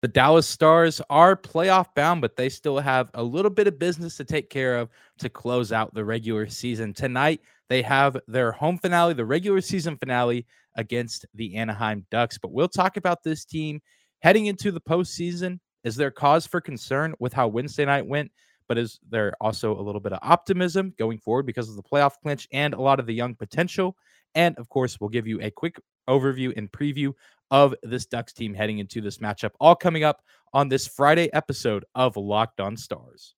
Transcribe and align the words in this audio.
The 0.00 0.08
Dallas 0.08 0.46
Stars 0.46 1.00
are 1.10 1.34
playoff 1.34 1.92
bound, 1.96 2.20
but 2.20 2.36
they 2.36 2.48
still 2.48 2.78
have 2.78 3.10
a 3.14 3.22
little 3.22 3.50
bit 3.50 3.66
of 3.66 3.80
business 3.80 4.16
to 4.18 4.24
take 4.24 4.48
care 4.48 4.76
of 4.78 4.90
to 5.18 5.28
close 5.28 5.72
out 5.72 5.92
the 5.92 6.04
regular 6.04 6.46
season. 6.46 6.94
Tonight, 6.94 7.40
they 7.68 7.82
have 7.82 8.16
their 8.28 8.52
home 8.52 8.78
finale, 8.78 9.12
the 9.12 9.24
regular 9.24 9.60
season 9.60 9.96
finale 9.96 10.46
against 10.76 11.26
the 11.34 11.56
Anaheim 11.56 12.06
Ducks. 12.12 12.38
But 12.38 12.52
we'll 12.52 12.68
talk 12.68 12.96
about 12.96 13.24
this 13.24 13.44
team 13.44 13.80
heading 14.20 14.46
into 14.46 14.70
the 14.70 14.80
postseason. 14.80 15.58
Is 15.82 15.96
there 15.96 16.12
cause 16.12 16.46
for 16.46 16.60
concern 16.60 17.14
with 17.18 17.32
how 17.32 17.48
Wednesday 17.48 17.84
night 17.84 18.06
went? 18.06 18.30
But 18.68 18.78
is 18.78 19.00
there 19.10 19.32
also 19.40 19.76
a 19.76 19.82
little 19.82 20.00
bit 20.00 20.12
of 20.12 20.20
optimism 20.22 20.94
going 20.96 21.18
forward 21.18 21.44
because 21.46 21.68
of 21.68 21.74
the 21.74 21.82
playoff 21.82 22.12
clinch 22.22 22.46
and 22.52 22.72
a 22.72 22.80
lot 22.80 23.00
of 23.00 23.06
the 23.06 23.14
young 23.14 23.34
potential? 23.34 23.96
And 24.36 24.56
of 24.58 24.68
course, 24.68 25.00
we'll 25.00 25.10
give 25.10 25.26
you 25.26 25.40
a 25.40 25.50
quick 25.50 25.80
overview 26.08 26.56
and 26.56 26.70
preview 26.70 27.12
of 27.50 27.74
this 27.82 28.06
Ducks 28.06 28.32
team 28.32 28.54
heading 28.54 28.78
into 28.78 29.00
this 29.00 29.18
matchup, 29.18 29.50
all 29.60 29.74
coming 29.74 30.04
up 30.04 30.22
on 30.52 30.68
this 30.68 30.86
Friday 30.86 31.32
episode 31.32 31.84
of 31.94 32.16
Locked 32.16 32.60
On 32.60 32.76
Stars. 32.76 33.34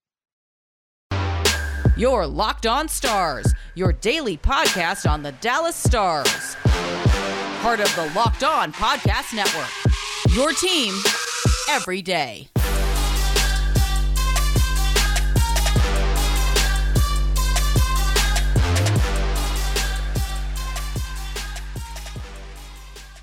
Your 1.96 2.26
Locked 2.26 2.66
On 2.66 2.88
Stars, 2.88 3.52
your 3.74 3.92
daily 3.92 4.36
podcast 4.36 5.10
on 5.10 5.22
the 5.22 5.32
Dallas 5.32 5.76
Stars. 5.76 6.56
Part 7.60 7.80
of 7.80 7.94
the 7.94 8.10
Locked 8.14 8.42
On 8.42 8.72
Podcast 8.72 9.34
Network. 9.34 9.68
Your 10.34 10.52
team 10.52 10.94
every 11.68 12.00
day. 12.00 12.48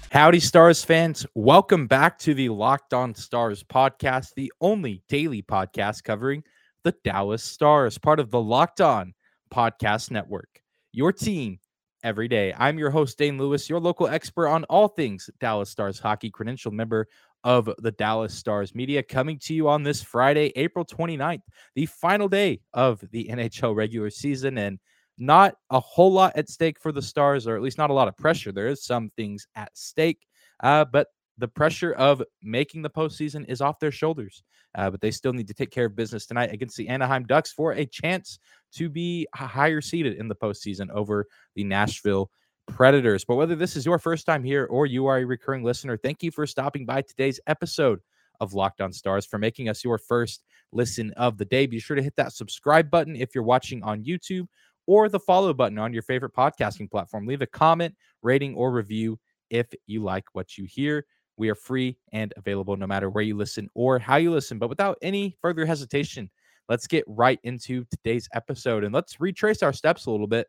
Howdy, 0.09 0.39
Stars 0.39 0.85
fans. 0.85 1.25
Welcome 1.35 1.85
back 1.85 2.17
to 2.19 2.33
the 2.33 2.47
Locked 2.47 2.93
On 2.93 3.13
Stars 3.13 3.61
podcast, 3.61 4.33
the 4.35 4.51
only 4.61 5.03
daily 5.09 5.43
podcast 5.43 6.05
covering 6.05 6.43
the 6.83 6.95
Dallas 7.03 7.43
Stars, 7.43 7.97
part 7.97 8.21
of 8.21 8.31
the 8.31 8.41
Locked 8.41 8.79
On 8.79 9.13
Podcast 9.53 10.09
Network. 10.09 10.61
Your 10.93 11.11
team 11.11 11.59
every 12.03 12.29
day. 12.29 12.53
I'm 12.57 12.79
your 12.79 12.89
host, 12.89 13.17
Dane 13.17 13.37
Lewis, 13.37 13.69
your 13.69 13.81
local 13.81 14.07
expert 14.07 14.47
on 14.47 14.63
all 14.65 14.87
things 14.87 15.29
Dallas 15.41 15.69
Stars 15.69 15.99
hockey, 15.99 16.31
credentialed 16.31 16.71
member 16.71 17.09
of 17.43 17.69
the 17.79 17.91
Dallas 17.91 18.33
Stars 18.33 18.73
Media, 18.73 19.03
coming 19.03 19.37
to 19.39 19.53
you 19.53 19.67
on 19.67 19.83
this 19.83 20.01
Friday, 20.01 20.53
April 20.55 20.85
29th, 20.85 21.41
the 21.75 21.85
final 21.85 22.29
day 22.29 22.61
of 22.73 23.03
the 23.11 23.27
NHL 23.29 23.75
regular 23.75 24.09
season. 24.09 24.57
And 24.57 24.79
not 25.17 25.55
a 25.69 25.79
whole 25.79 26.11
lot 26.11 26.33
at 26.35 26.49
stake 26.49 26.79
for 26.79 26.91
the 26.91 27.01
Stars, 27.01 27.47
or 27.47 27.55
at 27.55 27.61
least 27.61 27.77
not 27.77 27.89
a 27.89 27.93
lot 27.93 28.07
of 28.07 28.17
pressure. 28.17 28.51
There 28.51 28.67
is 28.67 28.85
some 28.85 29.09
things 29.15 29.47
at 29.55 29.75
stake, 29.77 30.27
uh, 30.61 30.85
but 30.85 31.07
the 31.37 31.47
pressure 31.47 31.93
of 31.93 32.23
making 32.41 32.81
the 32.81 32.89
postseason 32.89 33.47
is 33.47 33.61
off 33.61 33.79
their 33.79 33.91
shoulders. 33.91 34.43
Uh, 34.75 34.91
but 34.91 35.01
they 35.01 35.11
still 35.11 35.33
need 35.33 35.47
to 35.47 35.53
take 35.53 35.71
care 35.71 35.85
of 35.85 35.95
business 35.95 36.25
tonight 36.25 36.51
against 36.53 36.77
the 36.77 36.87
Anaheim 36.87 37.23
Ducks 37.23 37.51
for 37.51 37.71
a 37.71 37.85
chance 37.85 38.37
to 38.73 38.89
be 38.89 39.27
higher 39.33 39.81
seeded 39.81 40.17
in 40.17 40.27
the 40.27 40.35
postseason 40.35 40.89
over 40.91 41.25
the 41.55 41.63
Nashville 41.63 42.29
Predators. 42.67 43.25
But 43.25 43.35
whether 43.35 43.55
this 43.55 43.75
is 43.75 43.85
your 43.85 43.97
first 43.97 44.25
time 44.25 44.43
here 44.43 44.65
or 44.65 44.85
you 44.85 45.07
are 45.07 45.17
a 45.17 45.25
recurring 45.25 45.63
listener, 45.63 45.97
thank 45.97 46.21
you 46.21 46.31
for 46.31 46.45
stopping 46.45 46.85
by 46.85 47.01
today's 47.01 47.39
episode 47.47 48.01
of 48.39 48.53
Locked 48.53 48.81
On 48.81 48.93
Stars 48.93 49.25
for 49.25 49.39
making 49.39 49.69
us 49.69 49.83
your 49.83 49.97
first 49.97 50.43
listen 50.71 51.11
of 51.17 51.37
the 51.37 51.45
day. 51.45 51.65
Be 51.65 51.79
sure 51.79 51.95
to 51.95 52.03
hit 52.03 52.15
that 52.17 52.33
subscribe 52.33 52.91
button 52.91 53.15
if 53.15 53.33
you're 53.33 53.43
watching 53.43 53.83
on 53.83 54.03
YouTube 54.03 54.47
or 54.87 55.09
the 55.09 55.19
follow 55.19 55.53
button 55.53 55.77
on 55.77 55.93
your 55.93 56.01
favorite 56.01 56.33
podcasting 56.33 56.89
platform. 56.89 57.27
Leave 57.27 57.41
a 57.41 57.47
comment, 57.47 57.95
rating, 58.23 58.55
or 58.55 58.71
review 58.71 59.19
if 59.49 59.67
you 59.85 60.03
like 60.03 60.25
what 60.33 60.57
you 60.57 60.65
hear. 60.67 61.05
We 61.37 61.49
are 61.49 61.55
free 61.55 61.97
and 62.13 62.33
available 62.37 62.75
no 62.77 62.87
matter 62.87 63.09
where 63.09 63.23
you 63.23 63.35
listen 63.37 63.69
or 63.75 63.99
how 63.99 64.15
you 64.15 64.31
listen. 64.31 64.57
But 64.57 64.69
without 64.69 64.97
any 65.01 65.37
further 65.41 65.65
hesitation, 65.65 66.31
let's 66.67 66.87
get 66.87 67.03
right 67.07 67.39
into 67.43 67.85
today's 67.91 68.27
episode 68.33 68.83
and 68.83 68.93
let's 68.93 69.19
retrace 69.19 69.61
our 69.61 69.73
steps 69.73 70.07
a 70.07 70.11
little 70.11 70.27
bit 70.27 70.47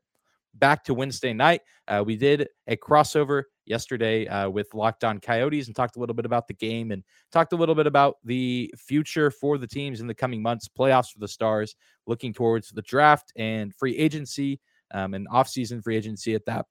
back 0.58 0.84
to 0.84 0.94
Wednesday 0.94 1.32
night. 1.32 1.62
Uh, 1.86 2.02
we 2.04 2.16
did 2.16 2.48
a 2.66 2.76
crossover 2.76 3.44
yesterday 3.66 4.26
uh, 4.26 4.48
with 4.48 4.72
Locked 4.74 5.04
On 5.04 5.20
Coyotes 5.20 5.66
and 5.66 5.76
talked 5.76 5.96
a 5.96 6.00
little 6.00 6.14
bit 6.14 6.26
about 6.26 6.48
the 6.48 6.54
game 6.54 6.90
and 6.90 7.04
talked 7.30 7.52
a 7.52 7.56
little 7.56 7.74
bit 7.74 7.86
about 7.86 8.16
the 8.24 8.72
future 8.76 9.30
for 9.30 9.58
the 9.58 9.66
teams 9.66 10.00
in 10.00 10.06
the 10.06 10.14
coming 10.14 10.42
months, 10.42 10.68
playoffs 10.68 11.12
for 11.12 11.18
the 11.18 11.28
Stars, 11.28 11.76
looking 12.06 12.32
towards 12.32 12.70
the 12.70 12.82
draft 12.82 13.32
and 13.36 13.74
free 13.74 13.96
agency 13.96 14.60
um, 14.92 15.14
and 15.14 15.28
offseason 15.28 15.82
free 15.82 15.96
agency 15.96 16.34
at 16.34 16.44
that 16.46 16.66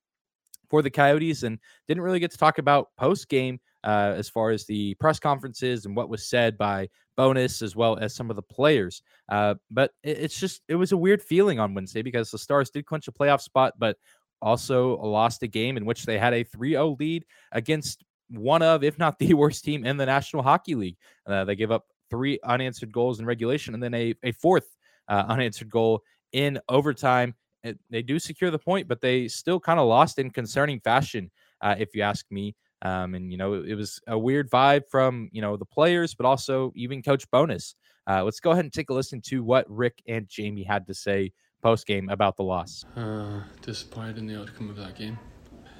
for 0.69 0.81
the 0.81 0.89
Coyotes 0.89 1.43
and 1.43 1.59
didn't 1.87 2.03
really 2.03 2.19
get 2.19 2.31
to 2.31 2.37
talk 2.37 2.57
about 2.57 2.89
post 2.97 3.29
game 3.29 3.59
uh, 3.83 4.13
as 4.17 4.29
far 4.29 4.49
as 4.51 4.65
the 4.65 4.95
press 4.95 5.19
conferences 5.19 5.85
and 5.85 5.95
what 5.95 6.09
was 6.09 6.27
said 6.27 6.57
by 6.57 6.89
Bowness 7.17 7.61
as 7.61 7.75
well 7.75 7.97
as 7.97 8.15
some 8.15 8.29
of 8.29 8.35
the 8.35 8.41
players. 8.41 9.01
Uh, 9.27 9.55
but 9.69 9.91
it, 10.03 10.17
it's 10.19 10.39
just 10.39 10.61
it 10.67 10.75
was 10.75 10.91
a 10.91 10.97
weird 10.97 11.21
feeling 11.21 11.59
on 11.59 11.73
Wednesday 11.73 12.01
because 12.01 12.31
the 12.31 12.37
Stars 12.37 12.69
did 12.69 12.85
clinch 12.85 13.07
a 13.07 13.11
playoff 13.11 13.41
spot, 13.41 13.73
but 13.77 13.97
also 14.41 14.97
lost 14.97 15.43
a 15.43 15.47
game 15.47 15.77
in 15.77 15.85
which 15.85 16.05
they 16.05 16.17
had 16.17 16.33
a 16.33 16.43
3-0 16.43 16.99
lead 16.99 17.25
against 17.51 18.03
one 18.29 18.61
of, 18.61 18.83
if 18.83 18.97
not 18.97 19.17
the 19.19 19.33
worst 19.33 19.63
team 19.63 19.85
in 19.85 19.97
the 19.97 20.05
National 20.05 20.43
Hockey 20.43 20.75
League. 20.75 20.97
Uh, 21.25 21.43
they 21.43 21.55
gave 21.55 21.71
up 21.71 21.85
three 22.09 22.39
unanswered 22.43 22.91
goals 22.91 23.19
in 23.19 23.25
regulation 23.25 23.73
and 23.73 23.83
then 23.83 23.93
a, 23.93 24.13
a 24.23 24.31
fourth 24.33 24.67
uh, 25.07 25.25
unanswered 25.27 25.69
goal 25.69 26.01
in 26.33 26.59
overtime. 26.69 27.33
It, 27.63 27.79
they 27.89 28.01
do 28.01 28.19
secure 28.19 28.51
the 28.51 28.59
point, 28.59 28.87
but 28.87 29.01
they 29.01 29.27
still 29.27 29.59
kind 29.59 29.79
of 29.79 29.87
lost 29.87 30.19
in 30.19 30.29
concerning 30.29 30.79
fashion, 30.79 31.31
uh, 31.61 31.75
if 31.77 31.95
you 31.95 32.01
ask 32.03 32.25
me. 32.29 32.55
Um, 32.81 33.15
and 33.15 33.31
you 33.31 33.37
know, 33.37 33.53
it, 33.53 33.69
it, 33.69 33.75
was 33.75 33.99
a 34.07 34.17
weird 34.17 34.49
vibe 34.51 34.83
from 34.89 35.29
you 35.31 35.41
know 35.41 35.57
the 35.57 35.65
players, 35.65 36.13
but 36.13 36.25
also 36.25 36.71
even 36.75 37.01
Coach 37.01 37.29
Bowness. 37.31 37.75
Uh, 38.07 38.23
let's 38.23 38.39
go 38.39 38.51
ahead 38.51 38.63
and 38.63 38.73
take 38.73 38.89
a 38.89 38.93
listen 38.93 39.19
to 39.21 39.43
what 39.43 39.65
Rick 39.69 40.01
and 40.07 40.27
Jamie 40.29 40.63
had 40.63 40.87
to 40.87 40.93
say 40.93 41.31
post 41.61 41.87
game 41.87 42.09
about 42.09 42.37
the 42.37 42.43
loss. 42.43 42.85
Uh, 42.95 43.41
disappointed 43.61 44.17
in 44.17 44.27
the 44.27 44.39
outcome 44.39 44.69
of 44.69 44.75
that 44.77 44.95
game. 44.95 45.17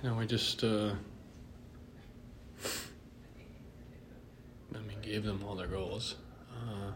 You 0.04 0.10
know, 0.10 0.16
we 0.16 0.26
just, 0.26 0.64
uh, 0.64 0.94
I 4.76 4.80
mean, 4.80 5.00
gave 5.02 5.24
them 5.24 5.44
all 5.48 5.56
their 5.56 5.68
goals. 5.68 6.16
Uh, 6.52 6.92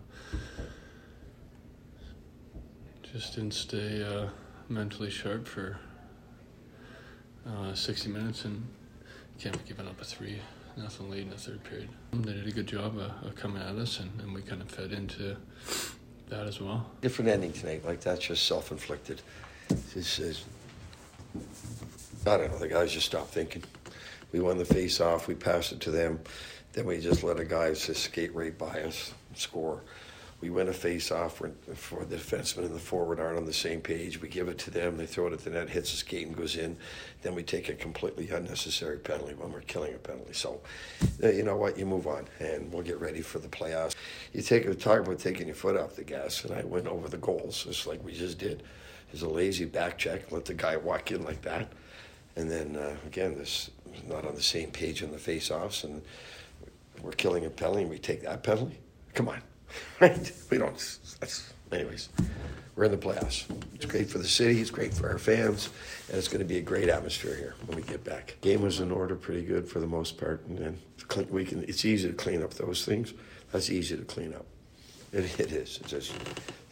just 3.01 3.35
didn't 3.35 3.53
stay 3.53 4.03
uh, 4.03 4.27
mentally 4.67 5.09
sharp 5.09 5.47
for 5.47 5.79
uh, 7.47 7.73
60 7.73 8.09
minutes 8.09 8.45
and 8.45 8.67
can't 9.41 9.57
be 9.57 9.69
giving 9.69 9.87
up 9.87 9.99
a 9.99 10.05
three 10.05 10.39
nothing 10.77 11.09
lead 11.09 11.23
in 11.23 11.29
the 11.31 11.37
third 11.37 11.63
period. 11.63 11.89
Um, 12.13 12.21
they 12.21 12.33
did 12.33 12.47
a 12.47 12.51
good 12.51 12.67
job 12.67 12.97
of, 12.97 13.11
of 13.25 13.35
coming 13.35 13.61
at 13.61 13.75
us, 13.75 13.99
and, 13.99 14.11
and 14.21 14.33
we 14.33 14.41
kind 14.41 14.61
of 14.61 14.69
fed 14.69 14.91
into 14.91 15.35
that 16.29 16.45
as 16.45 16.61
well. 16.61 16.85
Different 17.01 17.29
ending 17.29 17.51
tonight, 17.51 17.83
like 17.83 18.01
that's 18.01 18.27
just 18.27 18.45
self 18.45 18.71
inflicted. 18.71 19.21
This 19.95 20.19
is, 20.19 20.45
I 22.27 22.37
don't 22.37 22.51
know, 22.51 22.59
the 22.59 22.67
guys 22.67 22.93
just 22.93 23.07
stopped 23.07 23.33
thinking. 23.33 23.63
We 24.31 24.39
won 24.39 24.57
the 24.57 24.65
face 24.65 25.01
off, 25.01 25.27
we 25.27 25.33
passed 25.33 25.71
it 25.71 25.79
to 25.81 25.91
them, 25.91 26.19
then 26.73 26.85
we 26.85 26.99
just 26.99 27.23
let 27.23 27.39
a 27.39 27.45
guy 27.45 27.73
just 27.73 28.03
skate 28.03 28.33
right 28.35 28.55
by 28.55 28.81
us, 28.81 29.13
score 29.33 29.81
we 30.41 30.49
win 30.49 30.67
a 30.67 30.73
face 30.73 31.11
off 31.11 31.37
for, 31.37 31.51
the 32.05 32.15
defenseman 32.15 32.65
and 32.65 32.73
the 32.73 32.79
forward 32.79 33.19
aren't 33.19 33.37
on 33.37 33.45
the 33.45 33.53
same 33.53 33.79
page. 33.79 34.19
We 34.19 34.27
give 34.27 34.47
it 34.47 34.57
to 34.59 34.71
them, 34.71 34.97
they 34.97 35.05
throw 35.05 35.27
it 35.27 35.33
at 35.33 35.39
the 35.39 35.51
net, 35.51 35.69
hits 35.69 35.91
the 35.91 35.97
skate 35.97 36.25
and 36.25 36.35
goes 36.35 36.57
in. 36.57 36.75
Then 37.21 37.35
we 37.35 37.43
take 37.43 37.69
a 37.69 37.75
completely 37.75 38.27
unnecessary 38.29 38.97
penalty 38.97 39.35
when 39.35 39.51
we're 39.51 39.61
killing 39.61 39.93
a 39.93 39.99
penalty. 39.99 40.33
So, 40.33 40.59
uh, 41.23 41.29
you 41.29 41.43
know 41.43 41.55
what? 41.55 41.77
You 41.77 41.85
move 41.85 42.07
on, 42.07 42.27
and 42.39 42.73
we'll 42.73 42.81
get 42.81 42.99
ready 42.99 43.21
for 43.21 43.37
the 43.37 43.47
playoffs. 43.47 43.95
You 44.33 44.41
take 44.41 44.63
talk 44.79 44.99
about 44.99 45.19
taking 45.19 45.45
your 45.45 45.55
foot 45.55 45.77
off 45.77 45.95
the 45.95 46.03
gas, 46.03 46.43
and 46.43 46.55
I 46.55 46.63
went 46.63 46.87
over 46.87 47.07
the 47.07 47.17
goals 47.17 47.63
just 47.63 47.85
like 47.85 48.03
we 48.03 48.13
just 48.13 48.39
did. 48.39 48.63
There's 49.11 49.21
a 49.21 49.29
lazy 49.29 49.65
back 49.65 49.99
check, 49.99 50.31
let 50.31 50.45
the 50.45 50.55
guy 50.55 50.75
walk 50.75 51.11
in 51.11 51.23
like 51.23 51.43
that, 51.43 51.71
and 52.35 52.49
then 52.49 52.75
uh, 52.75 52.95
again, 53.05 53.37
this 53.37 53.69
not 54.07 54.25
on 54.25 54.33
the 54.33 54.41
same 54.41 54.71
page 54.71 55.03
in 55.03 55.11
the 55.11 55.17
face-offs, 55.19 55.83
and 55.83 56.01
we're 57.03 57.11
killing 57.11 57.45
a 57.45 57.49
penalty, 57.49 57.81
and 57.81 57.91
we 57.91 57.99
take 57.99 58.23
that 58.23 58.41
penalty. 58.41 58.79
Come 59.13 59.29
on 59.29 59.41
right? 59.99 60.31
We 60.49 60.57
don't. 60.57 60.99
That's, 61.19 61.53
anyways, 61.71 62.09
we're 62.75 62.85
in 62.85 62.91
the 62.91 62.97
playoffs. 62.97 63.45
It's 63.75 63.85
great 63.85 64.09
for 64.09 64.17
the 64.17 64.27
city. 64.27 64.61
It's 64.61 64.71
great 64.71 64.93
for 64.93 65.09
our 65.09 65.17
fans, 65.17 65.69
and 66.09 66.17
it's 66.17 66.27
going 66.27 66.39
to 66.39 66.45
be 66.45 66.57
a 66.57 66.61
great 66.61 66.89
atmosphere 66.89 67.35
here 67.35 67.55
when 67.65 67.77
we 67.77 67.83
get 67.83 68.03
back. 68.03 68.37
Game 68.41 68.61
was 68.61 68.79
in 68.79 68.91
order, 68.91 69.15
pretty 69.15 69.43
good 69.43 69.67
for 69.67 69.79
the 69.79 69.87
most 69.87 70.17
part, 70.17 70.45
and 70.47 70.57
then 70.57 70.79
we 71.29 71.45
can. 71.45 71.63
It's 71.63 71.85
easy 71.85 72.07
to 72.07 72.13
clean 72.13 72.41
up 72.41 72.53
those 72.53 72.85
things. 72.85 73.13
That's 73.51 73.69
easy 73.69 73.97
to 73.97 74.03
clean 74.03 74.33
up. 74.33 74.45
It, 75.11 75.39
it 75.39 75.51
is. 75.51 75.79
It's 75.81 75.89
just, 75.89 76.13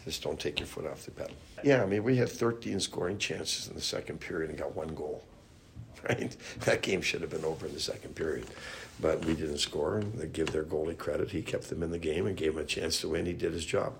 just 0.06 0.24
don't 0.24 0.40
take 0.40 0.60
your 0.60 0.68
foot 0.68 0.88
off 0.88 1.04
the 1.04 1.12
pedal. 1.12 1.36
Yeah, 1.64 1.84
I 1.84 1.86
mean, 1.86 2.04
we 2.04 2.16
had 2.16 2.30
13 2.30 2.80
scoring 2.80 3.18
chances 3.18 3.68
in 3.68 3.76
the 3.76 3.82
second 3.82 4.20
period 4.20 4.50
and 4.50 4.58
got 4.58 4.76
one 4.76 4.96
goal. 4.96 5.24
right? 6.10 6.36
That 6.62 6.82
game 6.82 7.02
should 7.02 7.22
have 7.22 7.30
been 7.30 7.46
over 7.46 7.66
in 7.66 7.74
the 7.74 7.80
second 7.80 8.16
period. 8.16 8.48
But 9.02 9.24
we 9.24 9.34
didn't 9.34 9.60
score, 9.60 10.00
and 10.00 10.14
they 10.14 10.28
give 10.28 10.52
their 10.52 10.64
goalie 10.64 10.98
credit. 10.98 11.32
He 11.32 11.42
kept 11.42 11.70
them 11.70 11.84
in 11.84 11.92
the 11.92 12.00
game 12.00 12.28
and 12.28 12.36
gave 12.36 12.56
them 12.56 12.64
a 12.64 12.68
chance 12.68 13.00
to 13.02 13.10
win. 13.10 13.26
He 13.26 13.34
did 13.34 13.54
his 13.54 13.66
job. 13.66 13.94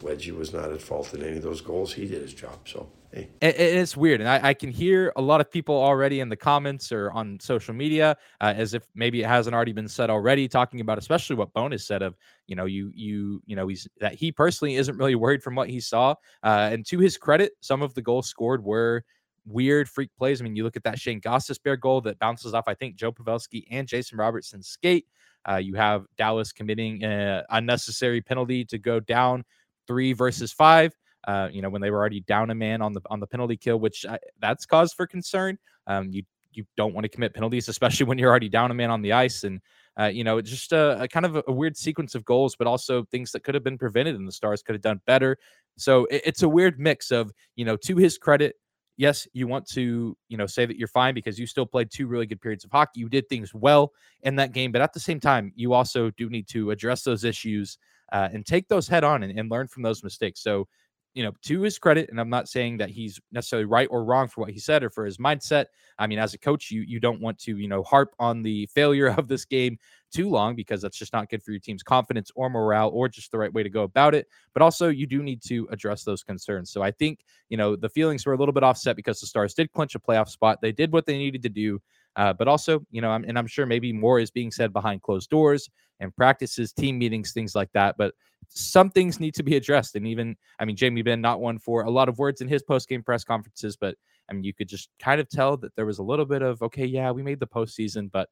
Wedgie 0.00 0.36
was 0.36 0.52
not 0.52 0.70
at 0.70 0.80
fault 0.80 1.14
in 1.14 1.22
any 1.22 1.36
of 1.36 1.42
those 1.42 1.60
goals. 1.60 1.92
He 1.92 2.06
did 2.06 2.22
his 2.22 2.34
job. 2.34 2.58
So, 2.66 2.88
hey. 3.12 3.28
and 3.40 3.54
it's 3.56 3.96
weird. 3.96 4.20
And 4.20 4.28
I, 4.28 4.48
I, 4.48 4.54
can 4.54 4.70
hear 4.70 5.12
a 5.16 5.22
lot 5.22 5.40
of 5.40 5.50
people 5.50 5.74
already 5.74 6.20
in 6.20 6.28
the 6.28 6.36
comments 6.36 6.92
or 6.92 7.10
on 7.12 7.38
social 7.40 7.74
media 7.74 8.16
uh, 8.40 8.52
as 8.56 8.74
if 8.74 8.84
maybe 8.94 9.22
it 9.22 9.26
hasn't 9.26 9.54
already 9.54 9.72
been 9.72 9.88
said 9.88 10.10
already, 10.10 10.48
talking 10.48 10.80
about 10.80 10.98
especially 10.98 11.36
what 11.36 11.52
Bowness 11.52 11.86
said 11.86 12.02
of, 12.02 12.16
you 12.46 12.56
know, 12.56 12.66
you, 12.66 12.90
you, 12.94 13.40
you 13.46 13.56
know, 13.56 13.68
he's 13.68 13.88
that 14.00 14.14
he 14.14 14.30
personally 14.32 14.74
isn't 14.74 14.96
really 14.98 15.14
worried 15.14 15.42
from 15.42 15.54
what 15.54 15.70
he 15.70 15.80
saw. 15.80 16.14
Uh, 16.42 16.70
and 16.72 16.84
to 16.86 16.98
his 16.98 17.16
credit, 17.16 17.52
some 17.60 17.80
of 17.80 17.94
the 17.94 18.02
goals 18.02 18.28
scored 18.28 18.62
were 18.62 19.04
weird 19.46 19.88
freak 19.88 20.10
plays. 20.18 20.40
I 20.40 20.44
mean, 20.44 20.56
you 20.56 20.64
look 20.64 20.76
at 20.76 20.84
that 20.84 20.98
Shane 20.98 21.20
Gostisbehere 21.20 21.78
goal 21.78 22.00
that 22.02 22.18
bounces 22.18 22.54
off, 22.54 22.64
I 22.66 22.74
think, 22.74 22.96
Joe 22.96 23.12
Pavelski 23.12 23.64
and 23.70 23.86
Jason 23.86 24.18
Robertson 24.18 24.62
skate. 24.62 25.06
Uh, 25.48 25.56
you 25.56 25.74
have 25.74 26.06
Dallas 26.16 26.52
committing 26.52 27.04
an 27.04 27.44
unnecessary 27.50 28.20
penalty 28.20 28.64
to 28.64 28.78
go 28.78 29.00
down 29.00 29.44
three 29.86 30.12
versus 30.12 30.52
five. 30.52 30.94
Uh, 31.26 31.48
you 31.50 31.62
know, 31.62 31.70
when 31.70 31.80
they 31.80 31.90
were 31.90 31.98
already 31.98 32.20
down 32.20 32.50
a 32.50 32.54
man 32.54 32.82
on 32.82 32.92
the 32.92 33.00
on 33.08 33.20
the 33.20 33.26
penalty 33.26 33.56
kill, 33.56 33.78
which 33.78 34.04
uh, 34.04 34.18
that's 34.40 34.66
cause 34.66 34.92
for 34.92 35.06
concern. 35.06 35.58
Um, 35.86 36.10
you 36.10 36.22
you 36.52 36.64
don't 36.76 36.94
want 36.94 37.04
to 37.04 37.08
commit 37.08 37.34
penalties, 37.34 37.68
especially 37.68 38.06
when 38.06 38.18
you're 38.18 38.30
already 38.30 38.48
down 38.48 38.70
a 38.70 38.74
man 38.74 38.90
on 38.90 39.02
the 39.02 39.12
ice. 39.12 39.44
And 39.44 39.60
uh, 39.98 40.06
you 40.06 40.24
know, 40.24 40.38
it's 40.38 40.50
just 40.50 40.72
a, 40.72 41.02
a 41.02 41.08
kind 41.08 41.24
of 41.24 41.36
a, 41.36 41.42
a, 41.46 41.52
weird 41.52 41.76
sequence 41.76 42.14
of 42.14 42.24
goals, 42.24 42.56
but 42.56 42.66
also 42.66 43.04
things 43.04 43.30
that 43.32 43.44
could 43.44 43.54
have 43.54 43.62
been 43.62 43.78
prevented, 43.78 44.16
and 44.16 44.26
the 44.26 44.32
Stars 44.32 44.62
could 44.62 44.74
have 44.74 44.82
done 44.82 45.00
better. 45.06 45.38
So 45.76 46.06
it, 46.06 46.22
it's 46.26 46.42
a 46.42 46.48
weird 46.48 46.80
mix 46.80 47.10
of 47.10 47.32
you 47.56 47.64
know, 47.64 47.76
to 47.76 47.96
his 47.96 48.18
credit, 48.18 48.56
yes, 48.96 49.26
you 49.32 49.46
want 49.46 49.66
to, 49.70 50.16
you 50.28 50.36
know, 50.36 50.46
say 50.46 50.66
that 50.66 50.76
you're 50.76 50.88
fine 50.88 51.14
because 51.14 51.38
you 51.38 51.46
still 51.46 51.66
played 51.66 51.90
two 51.90 52.06
really 52.06 52.26
good 52.26 52.40
periods 52.40 52.64
of 52.64 52.70
hockey. 52.70 53.00
You 53.00 53.08
did 53.08 53.28
things 53.28 53.52
well 53.54 53.92
in 54.22 54.36
that 54.36 54.52
game, 54.52 54.72
but 54.72 54.82
at 54.82 54.92
the 54.92 55.00
same 55.00 55.20
time, 55.20 55.52
you 55.56 55.72
also 55.72 56.10
do 56.10 56.28
need 56.28 56.48
to 56.48 56.70
address 56.70 57.02
those 57.02 57.24
issues 57.24 57.78
uh, 58.12 58.28
and 58.32 58.46
take 58.46 58.68
those 58.68 58.88
head 58.88 59.04
on 59.04 59.22
and, 59.22 59.38
and 59.38 59.50
learn 59.50 59.66
from 59.66 59.82
those 59.82 60.04
mistakes. 60.04 60.42
So, 60.42 60.68
you 61.14 61.22
know, 61.22 61.32
to 61.42 61.62
his 61.62 61.78
credit, 61.78 62.10
and 62.10 62.20
I'm 62.20 62.28
not 62.28 62.48
saying 62.48 62.78
that 62.78 62.90
he's 62.90 63.20
necessarily 63.30 63.66
right 63.66 63.88
or 63.90 64.04
wrong 64.04 64.26
for 64.26 64.40
what 64.40 64.50
he 64.50 64.58
said 64.58 64.82
or 64.82 64.90
for 64.90 65.06
his 65.06 65.18
mindset. 65.18 65.66
I 65.98 66.08
mean, 66.08 66.18
as 66.18 66.34
a 66.34 66.38
coach, 66.38 66.72
you 66.72 66.82
you 66.82 66.98
don't 66.98 67.20
want 67.20 67.38
to, 67.40 67.56
you 67.56 67.68
know, 67.68 67.84
harp 67.84 68.14
on 68.18 68.42
the 68.42 68.66
failure 68.74 69.08
of 69.08 69.28
this 69.28 69.44
game 69.44 69.78
too 70.14 70.30
long 70.30 70.54
because 70.54 70.80
that's 70.80 70.96
just 70.96 71.12
not 71.12 71.28
good 71.28 71.42
for 71.42 71.50
your 71.50 71.60
team's 71.60 71.82
confidence 71.82 72.30
or 72.34 72.48
morale 72.48 72.90
or 72.94 73.08
just 73.08 73.30
the 73.32 73.38
right 73.38 73.52
way 73.52 73.62
to 73.62 73.68
go 73.68 73.82
about 73.82 74.14
it. 74.14 74.28
But 74.52 74.62
also, 74.62 74.88
you 74.88 75.06
do 75.06 75.22
need 75.22 75.42
to 75.48 75.68
address 75.70 76.04
those 76.04 76.22
concerns. 76.22 76.70
So 76.70 76.82
I 76.82 76.92
think, 76.92 77.24
you 77.48 77.56
know, 77.56 77.76
the 77.76 77.88
feelings 77.88 78.24
were 78.24 78.32
a 78.32 78.38
little 78.38 78.54
bit 78.54 78.62
offset 78.62 78.96
because 78.96 79.20
the 79.20 79.26
Stars 79.26 79.54
did 79.54 79.72
clinch 79.72 79.94
a 79.94 79.98
playoff 79.98 80.28
spot. 80.28 80.60
They 80.62 80.72
did 80.72 80.92
what 80.92 81.04
they 81.04 81.18
needed 81.18 81.42
to 81.42 81.48
do. 81.48 81.82
Uh, 82.16 82.32
but 82.32 82.46
also, 82.46 82.86
you 82.92 83.00
know, 83.00 83.10
I'm, 83.10 83.24
and 83.24 83.36
I'm 83.36 83.48
sure 83.48 83.66
maybe 83.66 83.92
more 83.92 84.20
is 84.20 84.30
being 84.30 84.52
said 84.52 84.72
behind 84.72 85.02
closed 85.02 85.30
doors 85.30 85.68
and 85.98 86.14
practices, 86.14 86.72
team 86.72 86.96
meetings, 86.96 87.32
things 87.32 87.56
like 87.56 87.72
that. 87.72 87.96
But 87.98 88.14
some 88.48 88.90
things 88.90 89.18
need 89.18 89.34
to 89.34 89.42
be 89.42 89.56
addressed. 89.56 89.96
And 89.96 90.06
even, 90.06 90.36
I 90.60 90.64
mean, 90.64 90.76
Jamie 90.76 91.02
Benn, 91.02 91.20
not 91.20 91.40
one 91.40 91.58
for 91.58 91.82
a 91.82 91.90
lot 91.90 92.08
of 92.08 92.18
words 92.18 92.40
in 92.40 92.46
his 92.46 92.62
post 92.62 92.88
game 92.88 93.02
press 93.02 93.24
conferences, 93.24 93.76
but 93.76 93.96
I 94.30 94.32
mean, 94.32 94.44
you 94.44 94.54
could 94.54 94.68
just 94.68 94.90
kind 95.00 95.20
of 95.20 95.28
tell 95.28 95.56
that 95.58 95.74
there 95.74 95.86
was 95.86 95.98
a 95.98 96.02
little 96.02 96.24
bit 96.24 96.42
of, 96.42 96.62
okay, 96.62 96.86
yeah, 96.86 97.10
we 97.10 97.22
made 97.22 97.40
the 97.40 97.46
postseason, 97.46 98.10
but 98.12 98.28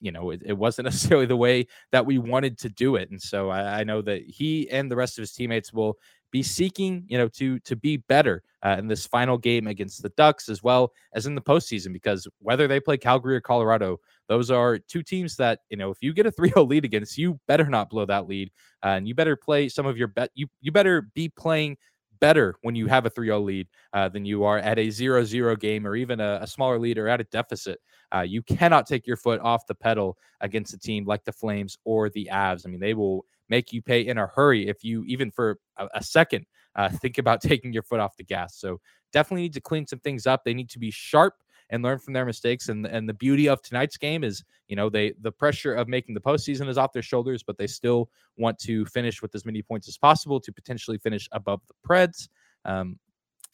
you 0.00 0.12
know, 0.12 0.30
it, 0.30 0.42
it, 0.44 0.52
wasn't 0.52 0.84
necessarily 0.92 1.26
the 1.26 1.36
way 1.36 1.66
that 1.92 2.04
we 2.04 2.18
wanted 2.18 2.58
to 2.58 2.68
do 2.68 2.96
it. 2.96 3.10
And 3.10 3.20
so 3.20 3.50
I, 3.50 3.80
I, 3.80 3.84
know 3.84 4.02
that 4.02 4.22
he 4.22 4.68
and 4.70 4.90
the 4.90 4.96
rest 4.96 5.18
of 5.18 5.22
his 5.22 5.32
teammates 5.32 5.72
will 5.72 5.98
be 6.30 6.42
seeking, 6.42 7.04
you 7.06 7.16
know, 7.16 7.28
to 7.28 7.60
to 7.60 7.76
be 7.76 7.96
better 7.96 8.42
uh, 8.64 8.74
in 8.76 8.88
this 8.88 9.06
final 9.06 9.38
game 9.38 9.68
against 9.68 10.02
the 10.02 10.08
Ducks 10.10 10.48
as 10.48 10.64
well 10.64 10.92
as 11.14 11.26
in 11.26 11.36
the 11.36 11.40
postseason. 11.40 11.92
Because 11.92 12.26
whether 12.40 12.66
they 12.66 12.80
play 12.80 12.96
Calgary 12.96 13.36
or 13.36 13.40
Colorado, 13.40 14.00
those 14.28 14.50
are 14.50 14.78
two 14.78 15.02
teams 15.02 15.36
that 15.36 15.60
you 15.70 15.76
know 15.76 15.90
if 15.90 15.98
you 16.00 16.12
get 16.12 16.26
a 16.26 16.32
3-0 16.40 16.68
lead 16.68 16.84
against, 16.84 17.16
you 17.16 17.38
better 17.46 17.66
not 17.66 17.88
blow 17.88 18.04
that 18.04 18.26
lead, 18.26 18.50
uh, 18.84 18.88
and 18.88 19.06
you 19.06 19.14
better 19.14 19.36
play 19.36 19.68
some 19.68 19.86
of 19.86 19.96
your 19.96 20.08
bet. 20.08 20.30
You 20.34 20.48
you 20.60 20.72
better 20.72 21.02
be 21.14 21.28
playing 21.28 21.76
better 22.20 22.56
when 22.62 22.74
you 22.74 22.86
have 22.86 23.06
a 23.06 23.10
3-0 23.10 23.44
lead 23.44 23.68
uh, 23.92 24.08
than 24.08 24.24
you 24.24 24.44
are 24.44 24.58
at 24.58 24.78
a 24.78 24.88
0-0 24.88 25.58
game 25.60 25.86
or 25.86 25.96
even 25.96 26.20
a, 26.20 26.38
a 26.42 26.46
smaller 26.46 26.78
lead 26.78 26.98
or 26.98 27.08
at 27.08 27.20
a 27.20 27.24
deficit. 27.24 27.80
Uh, 28.14 28.20
you 28.20 28.42
cannot 28.42 28.86
take 28.86 29.06
your 29.06 29.16
foot 29.16 29.40
off 29.40 29.66
the 29.66 29.74
pedal 29.74 30.16
against 30.40 30.74
a 30.74 30.78
team 30.78 31.04
like 31.04 31.24
the 31.24 31.32
Flames 31.32 31.76
or 31.84 32.08
the 32.10 32.28
Avs. 32.32 32.66
I 32.66 32.70
mean, 32.70 32.80
they 32.80 32.94
will 32.94 33.24
make 33.48 33.72
you 33.72 33.82
pay 33.82 34.06
in 34.06 34.18
a 34.18 34.26
hurry 34.26 34.68
if 34.68 34.82
you 34.84 35.04
even 35.04 35.30
for 35.30 35.58
a, 35.76 35.88
a 35.94 36.02
second 36.02 36.46
uh, 36.76 36.88
think 36.88 37.18
about 37.18 37.40
taking 37.42 37.72
your 37.72 37.82
foot 37.82 38.00
off 38.00 38.16
the 38.16 38.24
gas. 38.24 38.56
So 38.58 38.80
definitely 39.12 39.42
need 39.42 39.54
to 39.54 39.60
clean 39.60 39.86
some 39.86 40.00
things 40.00 40.26
up. 40.26 40.42
They 40.44 40.54
need 40.54 40.70
to 40.70 40.78
be 40.78 40.90
sharp 40.90 41.34
and 41.70 41.82
learn 41.82 41.98
from 41.98 42.12
their 42.12 42.24
mistakes. 42.24 42.68
And 42.68 42.86
and 42.86 43.08
the 43.08 43.14
beauty 43.14 43.48
of 43.48 43.62
tonight's 43.62 43.96
game 43.96 44.24
is, 44.24 44.44
you 44.68 44.76
know, 44.76 44.88
they 44.88 45.14
the 45.20 45.32
pressure 45.32 45.74
of 45.74 45.88
making 45.88 46.14
the 46.14 46.20
postseason 46.20 46.68
is 46.68 46.78
off 46.78 46.92
their 46.92 47.02
shoulders, 47.02 47.42
but 47.42 47.58
they 47.58 47.66
still 47.66 48.10
want 48.36 48.58
to 48.60 48.84
finish 48.86 49.22
with 49.22 49.34
as 49.34 49.44
many 49.44 49.62
points 49.62 49.88
as 49.88 49.96
possible 49.98 50.40
to 50.40 50.52
potentially 50.52 50.98
finish 50.98 51.28
above 51.32 51.60
the 51.68 51.74
Preds. 51.86 52.28
Um, 52.64 52.98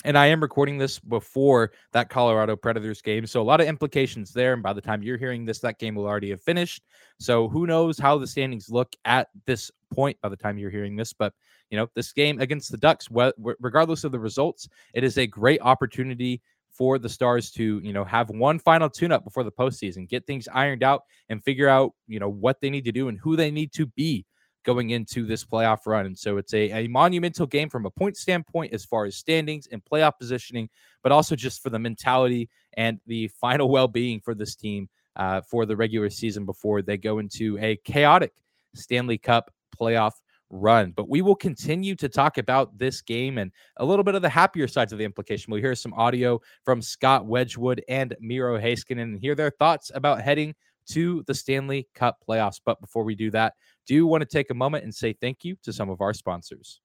and 0.04 0.16
I 0.16 0.26
am 0.26 0.40
recording 0.40 0.78
this 0.78 0.98
before 0.98 1.72
that 1.92 2.08
Colorado 2.08 2.56
Predators 2.56 3.02
game. 3.02 3.26
So 3.26 3.42
a 3.42 3.44
lot 3.44 3.60
of 3.60 3.66
implications 3.66 4.32
there. 4.32 4.54
And 4.54 4.62
by 4.62 4.72
the 4.72 4.80
time 4.80 5.02
you're 5.02 5.18
hearing 5.18 5.44
this, 5.44 5.58
that 5.60 5.78
game 5.78 5.94
will 5.94 6.06
already 6.06 6.30
have 6.30 6.40
finished. 6.40 6.84
So 7.18 7.48
who 7.48 7.66
knows 7.66 7.98
how 7.98 8.16
the 8.16 8.26
standings 8.26 8.70
look 8.70 8.94
at 9.04 9.28
this 9.44 9.70
point 9.92 10.18
by 10.22 10.30
the 10.30 10.36
time 10.36 10.56
you're 10.56 10.70
hearing 10.70 10.96
this. 10.96 11.12
But, 11.12 11.34
you 11.68 11.76
know, 11.76 11.86
this 11.94 12.12
game 12.14 12.40
against 12.40 12.70
the 12.70 12.78
Ducks, 12.78 13.08
regardless 13.10 14.04
of 14.04 14.12
the 14.12 14.18
results, 14.18 14.68
it 14.94 15.04
is 15.04 15.18
a 15.18 15.26
great 15.26 15.60
opportunity 15.60 16.40
for 16.70 16.98
the 16.98 17.08
Stars 17.08 17.50
to, 17.52 17.80
you 17.82 17.92
know, 17.92 18.04
have 18.04 18.30
one 18.30 18.58
final 18.58 18.88
tune 18.88 19.12
up 19.12 19.24
before 19.24 19.44
the 19.44 19.52
postseason, 19.52 20.08
get 20.08 20.26
things 20.26 20.48
ironed 20.52 20.82
out 20.82 21.02
and 21.28 21.42
figure 21.42 21.68
out, 21.68 21.92
you 22.06 22.18
know, 22.20 22.28
what 22.28 22.60
they 22.60 22.70
need 22.70 22.84
to 22.84 22.92
do 22.92 23.08
and 23.08 23.18
who 23.18 23.36
they 23.36 23.50
need 23.50 23.72
to 23.72 23.86
be 23.86 24.24
going 24.64 24.90
into 24.90 25.26
this 25.26 25.44
playoff 25.44 25.86
run. 25.86 26.06
And 26.06 26.18
so 26.18 26.36
it's 26.36 26.52
a, 26.54 26.84
a 26.84 26.88
monumental 26.88 27.46
game 27.46 27.68
from 27.70 27.86
a 27.86 27.90
point 27.90 28.16
standpoint 28.16 28.72
as 28.72 28.84
far 28.84 29.04
as 29.06 29.16
standings 29.16 29.68
and 29.70 29.82
playoff 29.84 30.12
positioning, 30.18 30.68
but 31.02 31.12
also 31.12 31.34
just 31.34 31.62
for 31.62 31.70
the 31.70 31.78
mentality 31.78 32.48
and 32.74 33.00
the 33.06 33.28
final 33.28 33.68
well 33.70 33.88
being 33.88 34.20
for 34.20 34.34
this 34.34 34.54
team 34.54 34.88
uh, 35.16 35.40
for 35.40 35.66
the 35.66 35.76
regular 35.76 36.10
season 36.10 36.44
before 36.44 36.82
they 36.82 36.96
go 36.96 37.18
into 37.18 37.58
a 37.58 37.76
chaotic 37.84 38.32
Stanley 38.74 39.18
Cup 39.18 39.50
playoff 39.78 40.12
run. 40.50 40.92
But 40.92 41.08
we 41.08 41.22
will 41.22 41.36
continue 41.36 41.94
to 41.96 42.08
talk 42.08 42.38
about 42.38 42.76
this 42.76 43.00
game 43.00 43.38
and 43.38 43.52
a 43.78 43.84
little 43.84 44.04
bit 44.04 44.14
of 44.14 44.22
the 44.22 44.28
happier 44.28 44.68
sides 44.68 44.92
of 44.92 44.98
the 44.98 45.04
implication. 45.04 45.50
We'll 45.50 45.62
hear 45.62 45.74
some 45.74 45.94
audio 45.94 46.40
from 46.64 46.82
Scott 46.82 47.26
Wedgewood 47.26 47.82
and 47.88 48.14
Miro 48.20 48.58
Heiskanen 48.58 49.02
and 49.02 49.18
hear 49.18 49.34
their 49.34 49.50
thoughts 49.50 49.90
about 49.94 50.20
heading 50.20 50.54
to 50.90 51.22
the 51.26 51.34
Stanley 51.34 51.88
Cup 51.94 52.18
playoffs. 52.28 52.60
But 52.64 52.80
before 52.80 53.04
we 53.04 53.14
do 53.14 53.30
that, 53.30 53.54
do 53.86 53.94
you 53.94 54.06
want 54.06 54.22
to 54.22 54.26
take 54.26 54.50
a 54.50 54.54
moment 54.54 54.84
and 54.84 54.94
say 54.94 55.12
thank 55.12 55.44
you 55.44 55.56
to 55.62 55.72
some 55.72 55.88
of 55.88 56.00
our 56.00 56.12
sponsors. 56.12 56.80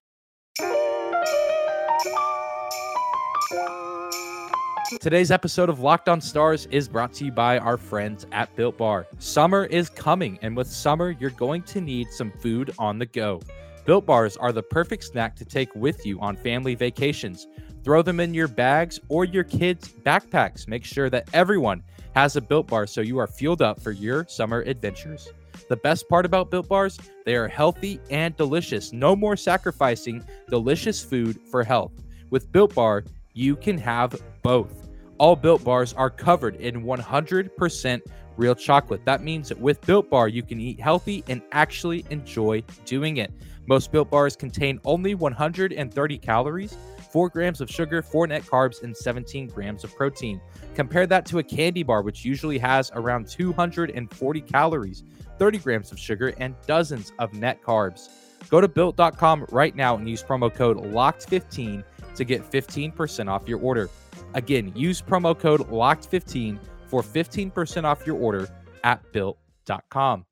Today's 4.85 5.31
episode 5.31 5.67
of 5.67 5.79
Locked 5.79 6.09
On 6.09 6.21
Stars 6.21 6.67
is 6.67 6.87
brought 6.87 7.11
to 7.13 7.25
you 7.25 7.31
by 7.31 7.57
our 7.57 7.75
friends 7.75 8.27
at 8.31 8.55
Built 8.55 8.77
Bar. 8.77 9.07
Summer 9.17 9.65
is 9.65 9.89
coming, 9.89 10.37
and 10.43 10.55
with 10.55 10.67
summer, 10.67 11.15
you're 11.19 11.31
going 11.31 11.63
to 11.63 11.81
need 11.81 12.11
some 12.11 12.31
food 12.31 12.71
on 12.77 12.99
the 12.99 13.07
go. 13.07 13.41
Built 13.85 14.05
Bars 14.05 14.37
are 14.37 14.51
the 14.51 14.61
perfect 14.61 15.03
snack 15.05 15.35
to 15.37 15.45
take 15.45 15.73
with 15.73 16.05
you 16.05 16.19
on 16.19 16.35
family 16.35 16.75
vacations. 16.75 17.47
Throw 17.83 18.03
them 18.03 18.19
in 18.19 18.35
your 18.35 18.47
bags 18.47 18.99
or 19.09 19.25
your 19.25 19.43
kids' 19.43 19.89
backpacks. 19.89 20.67
Make 20.67 20.85
sure 20.85 21.09
that 21.09 21.29
everyone 21.33 21.81
has 22.13 22.35
a 22.35 22.41
Built 22.41 22.67
Bar 22.67 22.85
so 22.85 23.01
you 23.01 23.17
are 23.17 23.27
fueled 23.27 23.63
up 23.63 23.81
for 23.81 23.91
your 23.91 24.27
summer 24.27 24.61
adventures. 24.61 25.27
The 25.67 25.77
best 25.77 26.07
part 26.09 26.27
about 26.27 26.51
Built 26.51 26.67
Bars, 26.67 26.99
they 27.25 27.35
are 27.35 27.47
healthy 27.47 27.99
and 28.11 28.37
delicious. 28.37 28.93
No 28.93 29.15
more 29.15 29.35
sacrificing 29.35 30.23
delicious 30.47 31.03
food 31.03 31.39
for 31.49 31.63
health. 31.63 31.91
With 32.29 32.51
Built 32.51 32.75
Bar, 32.75 33.03
you 33.35 33.55
can 33.55 33.77
have 33.77 34.19
both. 34.41 34.87
All 35.19 35.35
Built 35.35 35.63
Bars 35.63 35.93
are 35.93 36.09
covered 36.09 36.55
in 36.55 36.83
100% 36.83 38.01
real 38.37 38.55
chocolate. 38.55 39.05
That 39.05 39.23
means 39.23 39.49
that 39.49 39.59
with 39.59 39.79
Built 39.81 40.09
Bar, 40.09 40.29
you 40.29 40.41
can 40.41 40.59
eat 40.59 40.79
healthy 40.79 41.23
and 41.27 41.41
actually 41.51 42.05
enjoy 42.09 42.63
doing 42.85 43.17
it. 43.17 43.31
Most 43.67 43.91
Built 43.91 44.09
Bars 44.09 44.35
contain 44.35 44.79
only 44.85 45.15
130 45.15 46.17
calories, 46.17 46.77
4 47.11 47.29
grams 47.29 47.61
of 47.61 47.69
sugar, 47.69 48.01
4 48.01 48.27
net 48.27 48.43
carbs, 48.43 48.83
and 48.83 48.95
17 48.95 49.47
grams 49.47 49.83
of 49.83 49.95
protein. 49.95 50.41
Compare 50.73 51.07
that 51.07 51.25
to 51.27 51.39
a 51.39 51.43
candy 51.43 51.83
bar, 51.83 52.01
which 52.01 52.25
usually 52.25 52.57
has 52.57 52.91
around 52.93 53.27
240 53.27 54.41
calories, 54.41 55.03
30 55.39 55.57
grams 55.59 55.91
of 55.91 55.99
sugar, 55.99 56.33
and 56.39 56.55
dozens 56.67 57.13
of 57.19 57.33
net 57.33 57.61
carbs. 57.61 58.09
Go 58.49 58.61
to 58.61 58.67
built.com 58.67 59.45
right 59.49 59.75
now 59.75 59.95
and 59.95 60.07
use 60.07 60.21
promo 60.21 60.53
code 60.53 60.77
LOCKED15 60.77 61.83
to 62.15 62.23
get 62.23 62.49
15% 62.49 63.29
off 63.29 63.47
your 63.47 63.59
order. 63.59 63.89
Again, 64.33 64.71
use 64.75 65.01
promo 65.01 65.37
code 65.37 65.61
LOCKED15 65.69 66.59
for 66.87 67.01
15% 67.01 67.83
off 67.83 68.05
your 68.05 68.17
order 68.17 68.49
at 68.83 69.11
built.com. 69.11 70.25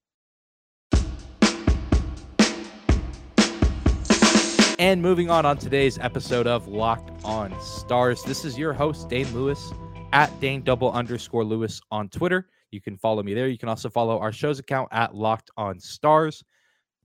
And 4.79 5.01
moving 5.01 5.29
on 5.29 5.45
on 5.45 5.57
today's 5.57 5.97
episode 5.99 6.47
of 6.47 6.67
Locked 6.67 7.11
On 7.23 7.55
Stars, 7.61 8.23
this 8.23 8.43
is 8.43 8.57
your 8.57 8.73
host, 8.73 9.07
Dane 9.07 9.31
Lewis 9.33 9.71
at 10.13 10.39
Dane 10.39 10.61
double 10.61 10.91
underscore 10.91 11.43
Lewis 11.43 11.81
on 11.91 12.07
Twitter. 12.07 12.47
You 12.71 12.79
can 12.79 12.97
follow 12.97 13.21
me 13.23 13.33
there. 13.33 13.47
You 13.47 13.57
can 13.57 13.67
also 13.67 13.89
follow 13.89 14.19
our 14.19 14.31
show's 14.31 14.59
account 14.59 14.87
at 14.91 15.13
Locked 15.13 15.51
On 15.57 15.79
Stars. 15.79 16.43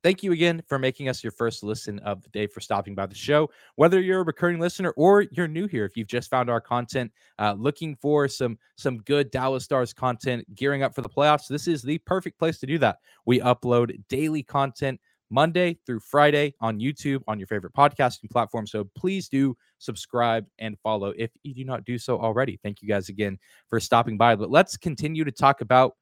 Thank 0.02 0.22
you 0.22 0.32
again 0.32 0.62
for 0.68 0.78
making 0.78 1.08
us 1.08 1.24
your 1.24 1.32
first 1.32 1.62
listen 1.62 1.98
of 2.00 2.22
the 2.22 2.28
day 2.28 2.46
for 2.46 2.60
stopping 2.60 2.94
by 2.94 3.06
the 3.06 3.14
show. 3.14 3.50
Whether 3.74 4.00
you're 4.00 4.20
a 4.20 4.24
recurring 4.24 4.60
listener 4.60 4.90
or 4.96 5.22
you're 5.32 5.48
new 5.48 5.66
here, 5.66 5.84
if 5.84 5.96
you've 5.96 6.08
just 6.08 6.30
found 6.30 6.48
our 6.48 6.60
content, 6.60 7.10
uh, 7.38 7.54
looking 7.58 7.96
for 7.96 8.28
some 8.28 8.58
some 8.76 8.98
good 8.98 9.30
Dallas 9.30 9.64
Stars 9.64 9.92
content, 9.92 10.44
gearing 10.54 10.82
up 10.82 10.94
for 10.94 11.02
the 11.02 11.08
playoffs, 11.08 11.48
this 11.48 11.66
is 11.66 11.82
the 11.82 11.98
perfect 11.98 12.38
place 12.38 12.58
to 12.58 12.66
do 12.66 12.78
that. 12.78 12.98
We 13.26 13.40
upload 13.40 14.00
daily 14.08 14.42
content 14.42 15.00
Monday 15.30 15.78
through 15.84 16.00
Friday 16.00 16.54
on 16.60 16.78
YouTube 16.78 17.22
on 17.26 17.38
your 17.38 17.46
favorite 17.46 17.74
podcasting 17.74 18.30
platform. 18.30 18.66
So 18.66 18.88
please 18.96 19.28
do 19.28 19.56
subscribe 19.78 20.46
and 20.58 20.78
follow 20.82 21.12
if 21.16 21.30
you 21.42 21.54
do 21.54 21.64
not 21.64 21.84
do 21.84 21.98
so 21.98 22.18
already. 22.18 22.58
Thank 22.62 22.82
you 22.82 22.88
guys 22.88 23.08
again 23.08 23.38
for 23.68 23.80
stopping 23.80 24.16
by. 24.16 24.36
But 24.36 24.50
let's 24.50 24.76
continue 24.76 25.24
to 25.24 25.32
talk 25.32 25.60
about 25.60 25.94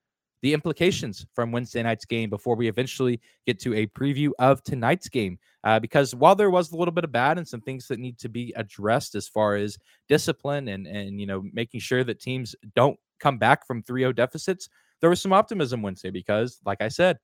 the 0.47 0.55
implications 0.55 1.27
from 1.35 1.51
Wednesday 1.51 1.83
night's 1.83 2.05
game 2.05 2.31
before 2.31 2.55
we 2.55 2.69
eventually 2.69 3.21
get 3.47 3.59
to 3.59 3.75
a 3.75 3.85
preview 3.89 4.31
of 4.39 4.63
tonight's 4.63 5.09
game. 5.09 5.37
Uh, 5.65 5.81
because 5.81 6.15
while 6.15 6.37
there 6.37 6.53
was 6.53 6.71
a 6.71 6.77
little 6.77 6.95
bit 6.95 7.03
of 7.03 7.11
bad 7.11 7.37
and 7.37 7.49
some 7.49 7.61
things 7.61 7.89
that 7.89 7.99
need 7.99 8.17
to 8.17 8.29
be 8.29 8.53
addressed 8.55 9.17
as 9.17 9.27
far 9.27 9.57
as 9.57 9.77
discipline 10.09 10.69
and 10.69 10.87
and 10.87 11.21
you 11.21 11.27
know 11.27 11.43
making 11.53 11.81
sure 11.81 12.05
that 12.05 12.21
teams 12.21 12.55
don't 12.77 12.97
come 13.19 13.39
back 13.39 13.67
from 13.67 13.83
3-0 13.83 14.15
deficits, 14.15 14.69
there 15.01 15.11
was 15.11 15.21
some 15.21 15.33
optimism 15.33 15.83
Wednesday 15.83 16.11
because, 16.11 16.61
like 16.65 16.81
I 16.81 16.87
said, 16.91 17.19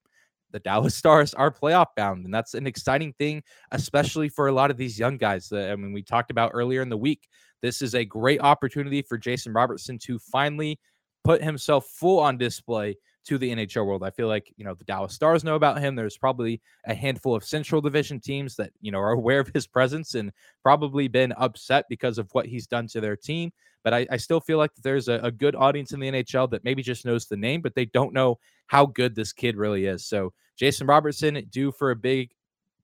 the 0.51 0.59
Dallas 0.59 0.95
Stars 1.03 1.33
are 1.33 1.53
playoff 1.53 1.95
bound, 1.97 2.25
and 2.25 2.35
that's 2.35 2.55
an 2.55 2.67
exciting 2.67 3.13
thing, 3.21 3.45
especially 3.71 4.31
for 4.31 4.49
a 4.49 4.53
lot 4.53 4.73
of 4.73 4.77
these 4.77 4.99
young 4.99 5.17
guys. 5.17 5.53
I 5.53 5.77
mean, 5.77 5.93
we 5.93 6.03
talked 6.03 6.33
about 6.33 6.51
earlier 6.55 6.83
in 6.83 6.89
the 6.89 6.97
week. 6.97 7.29
This 7.61 7.83
is 7.83 7.95
a 7.95 8.05
great 8.05 8.41
opportunity 8.41 9.01
for 9.01 9.17
Jason 9.17 9.53
Robertson 9.53 9.97
to 10.01 10.19
finally 10.19 10.81
put 11.25 11.43
himself 11.43 11.87
full 11.87 12.19
on 12.19 12.37
display 12.37 12.97
to 13.25 13.39
the 13.39 13.51
NHL 13.51 13.87
world. 13.87 14.03
I 14.03 14.11
feel 14.11 14.29
like, 14.29 14.53
you 14.57 14.65
know, 14.65 14.75
the 14.75 14.85
Dallas 14.85 15.15
Stars 15.15 15.45
know 15.45 15.55
about 15.55 15.81
him. 15.81 15.95
There's 15.95 16.17
probably 16.17 16.61
a 16.87 16.95
handful 16.95 17.35
of 17.35 17.45
Central 17.45 17.81
Division 17.81 18.21
teams 18.21 18.57
that, 18.57 18.73
you 18.81 18.91
know, 18.91 18.99
are 18.99 19.13
aware 19.13 19.41
of 19.41 19.49
his 19.49 19.67
presence 19.67 20.15
and 20.15 20.33
probably 20.63 21.09
been 21.09 21.33
upset 21.33 21.87
because 21.89 22.19
of 22.19 22.29
what 22.33 22.47
he's 22.47 22.67
done 22.67 22.87
to 22.89 23.01
their 23.01 23.17
team. 23.17 23.53
But 23.85 23.95
I, 23.95 24.07
I 24.11 24.17
still 24.17 24.41
feel 24.41 24.59
like 24.59 24.71
there's 24.83 25.09
a, 25.09 25.15
a 25.23 25.31
good 25.31 25.55
audience 25.57 25.93
in 25.93 26.01
the 26.01 26.11
NHL 26.11 26.51
that 26.51 26.65
maybe 26.65 26.83
just 26.83 27.05
knows 27.05 27.27
the 27.27 27.37
name, 27.37 27.61
but 27.61 27.75
they 27.75 27.87
don't 27.87 28.13
know 28.13 28.39
how 28.67 28.87
good 28.87 29.15
this 29.15 29.33
kid 29.33 29.57
really 29.57 29.87
is. 29.87 30.07
So 30.07 30.33
Jason 30.57 30.87
Robertson 30.87 31.45
due 31.51 31.73
for 31.73 31.91
a 31.91 31.97
big 31.97 32.31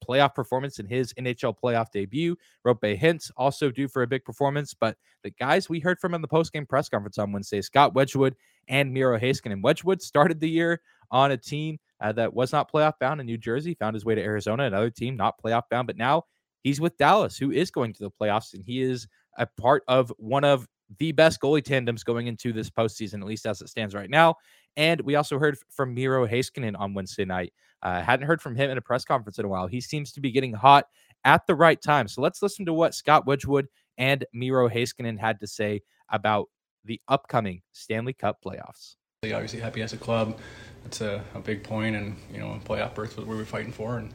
playoff 0.06 0.34
performance 0.34 0.78
in 0.78 0.86
his 0.86 1.12
NHL 1.14 1.54
playoff 1.62 1.90
debut. 1.92 2.36
Roope 2.66 2.98
Hintz 2.98 3.30
also 3.36 3.70
due 3.70 3.88
for 3.88 4.02
a 4.02 4.06
big 4.06 4.24
performance, 4.24 4.74
but 4.74 4.96
the 5.22 5.30
guys 5.30 5.68
we 5.68 5.80
heard 5.80 5.98
from 5.98 6.14
in 6.14 6.22
the 6.22 6.28
postgame 6.28 6.68
press 6.68 6.88
conference 6.88 7.18
on 7.18 7.32
Wednesday, 7.32 7.60
Scott 7.60 7.94
Wedgewood 7.94 8.36
and 8.68 8.92
Miro 8.92 9.18
Heiskanen. 9.18 9.62
Wedgewood 9.62 10.02
started 10.02 10.40
the 10.40 10.48
year 10.48 10.80
on 11.10 11.32
a 11.32 11.36
team 11.36 11.78
uh, 12.00 12.12
that 12.12 12.32
was 12.32 12.52
not 12.52 12.70
playoff 12.70 12.94
bound 13.00 13.20
in 13.20 13.26
New 13.26 13.38
Jersey, 13.38 13.74
found 13.74 13.94
his 13.94 14.04
way 14.04 14.14
to 14.14 14.22
Arizona, 14.22 14.64
another 14.64 14.90
team 14.90 15.16
not 15.16 15.42
playoff 15.42 15.62
bound, 15.70 15.86
but 15.86 15.96
now 15.96 16.24
he's 16.62 16.80
with 16.80 16.96
Dallas, 16.98 17.36
who 17.36 17.50
is 17.50 17.70
going 17.70 17.92
to 17.94 18.04
the 18.04 18.10
playoffs, 18.10 18.54
and 18.54 18.62
he 18.64 18.82
is 18.82 19.06
a 19.38 19.46
part 19.46 19.82
of 19.88 20.12
one 20.18 20.44
of 20.44 20.68
the 20.98 21.12
best 21.12 21.40
goalie 21.40 21.62
tandems 21.62 22.02
going 22.02 22.26
into 22.26 22.52
this 22.52 22.70
postseason, 22.70 23.20
at 23.20 23.26
least 23.26 23.46
as 23.46 23.60
it 23.60 23.68
stands 23.68 23.94
right 23.94 24.10
now. 24.10 24.34
And 24.76 25.00
we 25.02 25.16
also 25.16 25.38
heard 25.38 25.58
from 25.68 25.94
Miro 25.94 26.26
Heiskanen 26.26 26.78
on 26.78 26.94
Wednesday 26.94 27.24
night. 27.24 27.52
Uh, 27.82 28.00
hadn't 28.02 28.26
heard 28.26 28.40
from 28.42 28.56
him 28.56 28.70
in 28.70 28.78
a 28.78 28.82
press 28.82 29.04
conference 29.04 29.38
in 29.38 29.44
a 29.44 29.48
while. 29.48 29.66
He 29.66 29.80
seems 29.80 30.12
to 30.12 30.20
be 30.20 30.32
getting 30.32 30.52
hot 30.52 30.86
at 31.24 31.46
the 31.46 31.54
right 31.54 31.80
time. 31.80 32.08
So 32.08 32.22
let's 32.22 32.42
listen 32.42 32.66
to 32.66 32.72
what 32.72 32.94
Scott 32.94 33.26
Wedgewood 33.26 33.68
and 33.98 34.24
Miro 34.32 34.68
Heiskanen 34.68 35.18
had 35.18 35.40
to 35.40 35.46
say 35.46 35.82
about 36.10 36.48
the 36.88 37.00
upcoming 37.06 37.62
Stanley 37.72 38.14
Cup 38.14 38.38
playoffs. 38.44 38.96
Obviously, 39.24 39.60
happy 39.60 39.82
as 39.82 39.92
a 39.92 39.96
club. 39.96 40.38
That's 40.84 41.00
a, 41.00 41.22
a 41.34 41.40
big 41.40 41.62
point, 41.62 41.96
and 41.96 42.16
you 42.32 42.38
know, 42.38 42.58
playoff 42.64 42.94
berth 42.94 43.16
was 43.16 43.26
what 43.26 43.36
we're 43.36 43.44
fighting 43.44 43.72
for, 43.72 43.98
and 43.98 44.12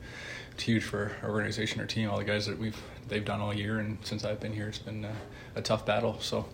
it's 0.53 0.63
huge 0.63 0.83
for 0.83 1.11
our 1.21 1.29
organization, 1.29 1.79
our 1.81 1.85
team, 1.85 2.09
all 2.09 2.17
the 2.17 2.23
guys 2.23 2.45
that 2.45 2.57
we've 2.57 2.81
they've 3.07 3.23
done 3.23 3.41
all 3.41 3.53
year, 3.53 3.79
and 3.79 3.97
since 4.03 4.23
I've 4.23 4.39
been 4.39 4.53
here, 4.53 4.69
it's 4.69 4.79
been 4.79 5.05
a, 5.05 5.15
a 5.55 5.61
tough 5.61 5.85
battle. 5.85 6.19
So, 6.21 6.45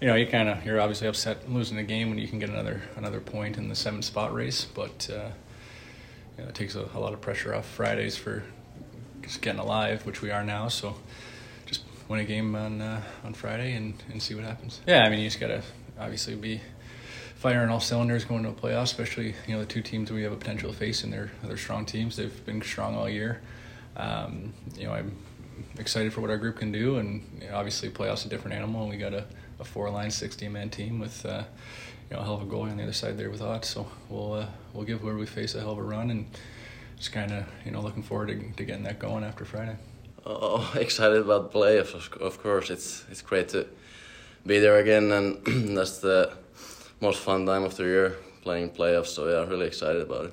you 0.00 0.06
know, 0.06 0.14
you 0.14 0.26
kind 0.26 0.48
of 0.48 0.64
you're 0.64 0.80
obviously 0.80 1.08
upset 1.08 1.50
losing 1.50 1.76
the 1.76 1.82
game 1.82 2.08
when 2.08 2.18
you 2.18 2.28
can 2.28 2.38
get 2.38 2.48
another 2.48 2.82
another 2.96 3.20
point 3.20 3.58
in 3.58 3.68
the 3.68 3.74
seventh 3.74 4.04
spot 4.04 4.32
race, 4.32 4.64
but 4.64 5.10
uh, 5.12 5.30
you 6.38 6.44
know, 6.44 6.48
it 6.48 6.54
takes 6.54 6.76
a, 6.76 6.88
a 6.94 6.98
lot 6.98 7.12
of 7.12 7.20
pressure 7.20 7.54
off 7.54 7.66
Fridays 7.66 8.16
for 8.16 8.44
just 9.22 9.42
getting 9.42 9.60
alive, 9.60 10.06
which 10.06 10.22
we 10.22 10.30
are 10.30 10.44
now. 10.44 10.68
So, 10.68 10.94
win 12.10 12.20
a 12.20 12.24
game 12.24 12.56
on 12.56 12.82
uh, 12.82 13.00
on 13.24 13.32
Friday 13.32 13.72
and 13.74 13.94
and 14.10 14.20
see 14.20 14.34
what 14.34 14.44
happens. 14.44 14.80
Yeah, 14.86 15.04
I 15.04 15.08
mean, 15.08 15.20
you 15.20 15.26
just 15.28 15.40
gotta 15.40 15.62
obviously 15.98 16.34
be 16.34 16.60
firing 17.36 17.70
all 17.70 17.80
cylinders 17.80 18.24
going 18.24 18.42
to 18.42 18.50
a 18.50 18.52
playoff, 18.52 18.82
especially 18.82 19.34
you 19.46 19.54
know 19.54 19.60
the 19.60 19.66
two 19.66 19.80
teams 19.80 20.10
we 20.10 20.24
have 20.24 20.32
a 20.32 20.36
potential 20.36 20.70
to 20.72 20.76
face 20.76 21.04
and 21.04 21.12
they're 21.12 21.30
they're 21.44 21.56
strong 21.56 21.86
teams. 21.86 22.16
They've 22.16 22.44
been 22.44 22.60
strong 22.60 22.96
all 22.96 23.08
year. 23.08 23.40
Um, 23.96 24.52
you 24.76 24.86
know, 24.86 24.92
I'm 24.92 25.16
excited 25.78 26.12
for 26.12 26.20
what 26.20 26.30
our 26.30 26.36
group 26.36 26.58
can 26.58 26.72
do, 26.72 26.96
and 26.96 27.24
you 27.40 27.48
know, 27.48 27.56
obviously 27.56 27.88
playoffs 27.90 28.26
a 28.26 28.28
different 28.28 28.56
animal. 28.56 28.82
And 28.82 28.90
we 28.90 28.96
got 28.96 29.14
a, 29.14 29.24
a 29.60 29.64
four 29.64 29.88
line, 29.88 30.10
sixty 30.10 30.48
man 30.48 30.68
team 30.68 30.98
with 30.98 31.24
uh, 31.24 31.44
you 32.10 32.16
know 32.16 32.22
a 32.22 32.24
hell 32.24 32.34
of 32.34 32.42
a 32.42 32.46
goalie 32.46 32.72
on 32.72 32.76
the 32.76 32.82
other 32.82 32.92
side 32.92 33.16
there 33.16 33.30
with 33.30 33.40
Ott. 33.40 33.64
So 33.64 33.86
we'll 34.08 34.34
uh, 34.34 34.46
we'll 34.74 34.84
give 34.84 35.00
whoever 35.00 35.18
we 35.18 35.26
face 35.26 35.54
a 35.54 35.60
hell 35.60 35.72
of 35.72 35.78
a 35.78 35.82
run, 35.82 36.10
and 36.10 36.26
just 36.96 37.12
kind 37.12 37.30
of 37.30 37.46
you 37.64 37.70
know 37.70 37.80
looking 37.80 38.02
forward 38.02 38.28
to, 38.28 38.52
to 38.56 38.64
getting 38.64 38.82
that 38.82 38.98
going 38.98 39.22
after 39.22 39.44
Friday. 39.44 39.76
Oh, 40.26 40.72
excited 40.78 41.18
about 41.22 41.52
playoffs! 41.52 41.94
Of 42.16 42.42
course, 42.42 42.70
it's 42.70 43.04
it's 43.10 43.22
great 43.22 43.48
to 43.50 43.66
be 44.46 44.58
there 44.58 44.78
again, 44.78 45.12
and 45.12 45.44
that's 45.76 45.98
the 45.98 46.32
most 47.00 47.20
fun 47.20 47.46
time 47.46 47.64
of 47.64 47.76
the 47.76 47.84
year 47.84 48.16
playing 48.42 48.70
playoffs. 48.70 49.08
So 49.08 49.28
yeah, 49.28 49.48
really 49.48 49.66
excited 49.66 50.02
about 50.02 50.26
it. 50.26 50.32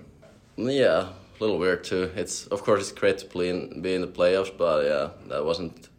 Yeah, 0.57 1.09
a 1.09 1.39
little 1.39 1.57
weird 1.57 1.83
too. 1.83 2.11
It's 2.15 2.47
of 2.47 2.63
course 2.63 2.81
it's 2.81 2.91
great 2.91 3.17
to 3.19 3.25
play 3.25 3.49
in, 3.49 3.81
be 3.81 3.93
in 3.93 4.01
the 4.01 4.07
playoffs, 4.07 4.55
but 4.55 4.85
yeah, 4.85 5.09
that 5.29 5.45
wasn't 5.45 5.89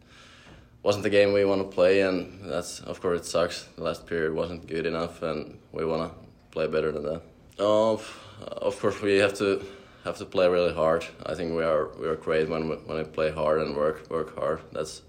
wasn't 0.83 1.03
the 1.03 1.09
game 1.09 1.33
we 1.33 1.45
want 1.45 1.61
to 1.61 1.75
play, 1.75 2.01
and 2.01 2.39
that's 2.43 2.81
of 2.81 3.01
course 3.01 3.21
it 3.21 3.25
sucks. 3.25 3.63
The 3.75 3.83
last 3.83 4.05
period 4.05 4.33
wasn't 4.33 4.67
good 4.67 4.85
enough, 4.85 5.23
and 5.23 5.57
we 5.71 5.85
want 5.85 6.11
to 6.11 6.17
play 6.51 6.67
better 6.67 6.91
than 6.91 7.03
that. 7.03 7.21
Oh, 7.57 8.01
of 8.41 8.79
course 8.79 9.01
we 9.01 9.17
have 9.17 9.33
to 9.39 9.65
have 10.09 10.17
to 10.17 10.25
play 10.25 10.47
really 10.47 10.73
hard. 10.73 11.05
I 11.25 11.35
think 11.35 11.55
we 11.55 11.63
are 11.63 11.89
we 11.99 12.07
are 12.07 12.15
great 12.15 12.49
when 12.49 12.69
we, 12.69 12.75
when 12.75 12.97
we 12.97 13.03
play 13.03 13.31
hard 13.31 13.61
and 13.61 13.75
work 13.75 14.09
work 14.09 14.37
hard. 14.37 14.61
That's 14.71 15.03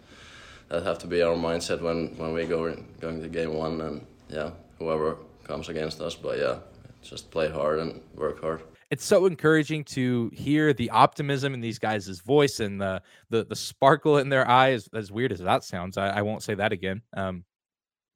that 0.69 0.83
have 0.85 0.99
to 0.99 1.07
be 1.07 1.23
our 1.23 1.35
mindset 1.35 1.81
when 1.81 2.17
when 2.17 2.33
we 2.33 2.47
go 2.47 2.75
going 3.01 3.23
to 3.23 3.29
game 3.29 3.55
one, 3.55 3.81
and 3.81 4.07
yeah, 4.29 4.51
whoever 4.79 5.17
comes 5.45 5.69
against 5.69 6.01
us. 6.01 6.15
But 6.15 6.39
yeah, 6.39 6.59
just 7.03 7.31
play 7.31 7.49
hard 7.49 7.79
and 7.81 8.01
work 8.15 8.41
hard 8.41 8.63
it's 8.91 9.05
so 9.05 9.27
encouraging 9.27 9.85
to 9.85 10.31
hear 10.35 10.73
the 10.73 10.91
optimism 10.91 11.55
in 11.55 11.61
these 11.61 11.79
guys' 11.79 12.21
voice 12.21 12.59
and 12.61 12.81
the 12.81 13.01
the 13.31 13.45
the 13.45 13.57
sparkle 13.57 14.19
in 14.19 14.29
their 14.29 14.47
eyes. 14.49 14.89
As 14.93 15.13
weird 15.13 15.33
as 15.33 15.39
that 15.39 15.65
sounds, 15.65 15.97
I, 15.97 16.09
I 16.09 16.23
won't 16.23 16.43
say 16.43 16.55
that 16.55 16.73
again. 16.73 17.03
Um, 17.17 17.45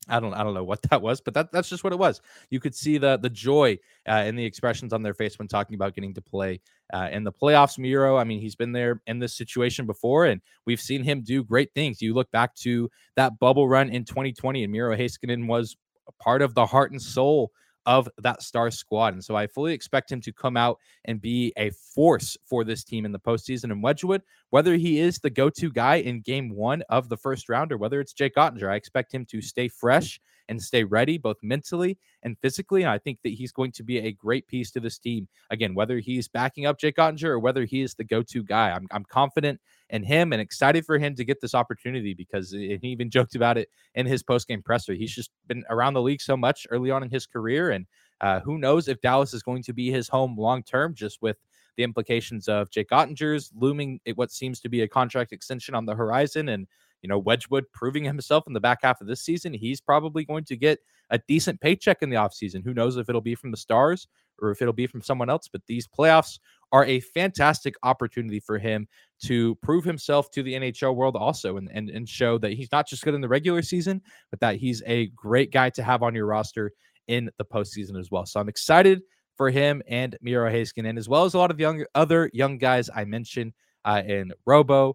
I 0.09 0.21
don't 0.21 0.35
I 0.35 0.43
don't 0.43 0.55
know 0.55 0.65
what 0.65 0.83
that 0.91 1.03
was, 1.03 1.21
but 1.21 1.35
that 1.35 1.53
that's 1.53 1.69
just 1.69 1.85
what 1.85 1.93
it 1.93 1.99
was. 1.99 2.21
You 2.51 2.61
could 2.61 2.75
see 2.75 2.99
the 2.99 3.17
the 3.17 3.31
joy 3.31 3.79
uh, 4.09 4.25
in 4.27 4.37
the 4.37 4.45
expressions 4.45 4.93
on 4.93 5.03
their 5.03 5.15
face 5.15 5.39
when 5.39 5.49
talking 5.49 5.75
about 5.75 5.95
getting 5.95 6.15
to 6.15 6.23
play 6.23 6.61
uh, 6.93 7.09
in 7.11 7.25
the 7.25 7.33
playoffs. 7.33 7.79
Miro, 7.79 8.17
I 8.17 8.25
mean, 8.25 8.41
he's 8.41 8.57
been 8.57 8.73
there 8.73 9.01
in 9.07 9.19
this 9.19 9.35
situation 9.37 9.87
before, 9.87 10.27
and 10.27 10.41
we've 10.67 10.81
seen 10.81 11.03
him 11.03 11.23
do 11.23 11.45
great 11.45 11.73
things. 11.75 12.03
You 12.03 12.15
look 12.15 12.31
back 12.31 12.55
to 12.57 12.91
that 13.17 13.39
bubble 13.39 13.69
run 13.69 13.91
in 13.91 14.05
2020, 14.05 14.63
and 14.65 14.73
Miro 14.73 14.97
Heiskanen 14.97 15.47
was 15.47 15.77
a 16.09 16.13
part 16.23 16.43
of 16.43 16.55
the 16.55 16.67
heart 16.67 16.91
and 16.91 17.01
soul 17.01 17.51
of 17.87 18.09
that 18.19 18.43
star 18.43 18.71
squad. 18.71 19.15
And 19.15 19.25
so 19.25 19.37
I 19.37 19.47
fully 19.47 19.75
expect 19.75 20.11
him 20.11 20.21
to 20.23 20.33
come 20.33 20.57
out 20.57 20.79
and 21.05 21.21
be 21.21 21.53
a 21.57 21.71
force 21.71 22.37
for 22.45 22.65
this 22.65 22.85
team 22.85 23.05
in 23.05 23.13
the 23.13 23.19
postseason. 23.19 23.71
And 23.71 23.83
Wedgewood, 23.83 24.23
whether 24.51 24.77
he 24.77 25.01
is 25.01 25.19
the 25.19 25.31
go 25.31 25.51
to 25.51 25.71
guy 25.71 25.97
in 25.97 26.21
game 26.21 26.55
one 26.55 26.83
of 26.89 27.09
the 27.09 27.17
first 27.17 27.49
round 27.49 27.73
or 27.73 27.79
whether 27.79 28.01
it's 28.01 28.13
Jake 28.13 28.37
Oettinger, 28.37 28.71
I 28.71 28.77
expect 28.77 29.13
him 29.13 29.27
to 29.27 29.41
stay 29.41 29.69
fresh 29.69 30.21
and 30.49 30.61
stay 30.63 30.85
ready 30.85 31.19
both 31.19 31.37
mentally 31.43 31.99
and 32.23 32.39
physically. 32.41 32.83
And 32.83 32.91
I 32.91 32.99
think 32.99 33.19
that 33.23 33.33
he's 33.33 33.53
going 33.53 33.73
to 33.73 33.83
be 33.83 33.99
a 33.99 34.13
great 34.13 34.47
piece 34.47 34.71
to 34.73 34.81
this 34.81 34.99
team. 34.99 35.29
Again, 35.51 35.75
whether 35.75 35.99
he's 35.99 36.29
backing 36.29 36.67
up 36.67 36.79
Jake 36.79 36.97
Oettinger 36.97 37.25
or 37.25 37.39
whether 37.39 37.65
he 37.65 37.83
is 37.83 37.95
the 37.95 38.05
go 38.05 38.23
to 38.23 38.43
guy, 38.43 38.71
I'm, 38.71 38.87
I'm 38.91 39.05
confident 39.05 39.61
in 39.91 40.03
him 40.03 40.33
and 40.33 40.41
excited 40.41 40.85
for 40.85 40.99
him 40.99 41.15
to 41.15 41.25
get 41.25 41.41
this 41.41 41.55
opportunity 41.55 42.15
because 42.15 42.51
he 42.51 42.79
even 42.83 43.11
joked 43.11 43.35
about 43.35 43.59
it 43.59 43.69
in 43.95 44.07
his 44.07 44.23
post 44.23 44.49
game 44.49 44.63
presser. 44.63 44.95
He's 44.95 45.15
just 45.15 45.31
been 45.47 45.65
around 45.71 45.95
the 45.95 46.03
league 46.03 46.21
so 46.21 46.37
much 46.37 46.67
early 46.71 46.91
on 46.91 47.03
in 47.03 47.11
his 47.11 47.27
career. 47.27 47.71
And 47.71 47.87
uh, 48.21 48.41
who 48.41 48.59
knows 48.59 48.89
if 48.89 49.01
Dallas 49.01 49.35
is 49.35 49.43
going 49.43 49.63
to 49.65 49.73
be 49.73 49.91
his 49.91 50.09
home 50.09 50.37
long 50.37 50.63
term, 50.63 50.95
just 50.95 51.21
with 51.21 51.37
the 51.77 51.83
implications 51.83 52.49
of 52.49 52.71
Jake 52.71 52.91
Oettinger's 52.91 53.51
looming 53.55 54.01
what 54.15 54.31
seems 54.31 54.61
to 54.61 54.69
be 54.69 54.83
a 54.83 54.89
contract 54.89 55.33
extension 55.33 55.75
on 55.75 55.85
the 55.85 55.95
horizon 55.95 56.51
and 56.51 56.67
you 57.05 57.09
know, 57.09 57.19
Wedgewood 57.19 57.67
proving 57.75 58.03
himself 58.03 58.45
in 58.47 58.55
the 58.55 58.61
back 58.61 58.79
half 58.83 59.03
of 59.03 59.07
this 59.07 59.21
season, 59.21 59.53
he's 59.53 59.79
probably 59.79 60.25
going 60.25 60.43
to 60.45 60.57
get 60.57 60.79
a 61.11 61.19
decent 61.29 61.61
paycheck 61.61 61.99
in 62.01 62.09
the 62.09 62.17
offseason. 62.17 62.65
Who 62.65 62.73
knows 62.73 62.97
if 62.97 63.11
it'll 63.11 63.21
be 63.21 63.35
from 63.35 63.51
the 63.51 63.59
Stars 63.59 64.09
or 64.41 64.51
if 64.51 64.63
it'll 64.63 64.73
be 64.73 64.87
from 64.87 65.03
someone 65.03 65.29
else, 65.29 65.47
but 65.47 65.61
these 65.67 65.87
playoffs 65.87 66.39
are 66.73 66.87
a 66.87 67.01
fantastic 67.01 67.75
opportunity 67.83 68.41
for 68.41 68.59
him 68.59 68.89
to 69.25 69.55
prove 69.57 69.85
himself 69.85 70.31
to 70.31 70.43
the 70.43 70.55
NHL 70.55 70.97
world 70.97 71.15
also 71.15 71.59
and, 71.59 71.71
and, 71.75 71.91
and 71.91 72.09
show 72.09 72.39
that 72.39 72.55
he's 72.55 72.73
not 72.73 72.89
just 72.89 73.05
good 73.05 73.15
in 73.15 73.21
the 73.21 73.29
regular 73.29 73.61
season, 73.61 74.01
but 74.31 74.41
that 74.41 74.57
he's 74.57 74.83
a 74.87 75.09
great 75.09 75.53
guy 75.53 75.69
to 75.69 75.83
have 75.83 76.03
on 76.03 76.15
your 76.15 76.25
roster 76.25 76.73
in 77.07 77.31
the 77.37 77.45
postseason 77.45 78.01
as 78.01 78.11
well. 78.11 78.25
So 78.25 78.41
I'm 78.41 78.49
excited 78.49 79.03
for 79.37 79.51
him 79.51 79.83
and 79.87 80.17
Miro 80.23 80.51
Heiskanen, 80.51 80.97
as 80.97 81.07
well 81.07 81.27
as 81.27 81.35
a 81.35 81.39
lot 81.39 81.51
of 81.51 81.61
young 81.61 81.85
other 81.95 82.31
young 82.33 82.57
guys 82.57 82.89
I 82.95 83.05
mentioned 83.05 83.53
uh, 83.85 84.03
in 84.07 84.33
Robo, 84.47 84.95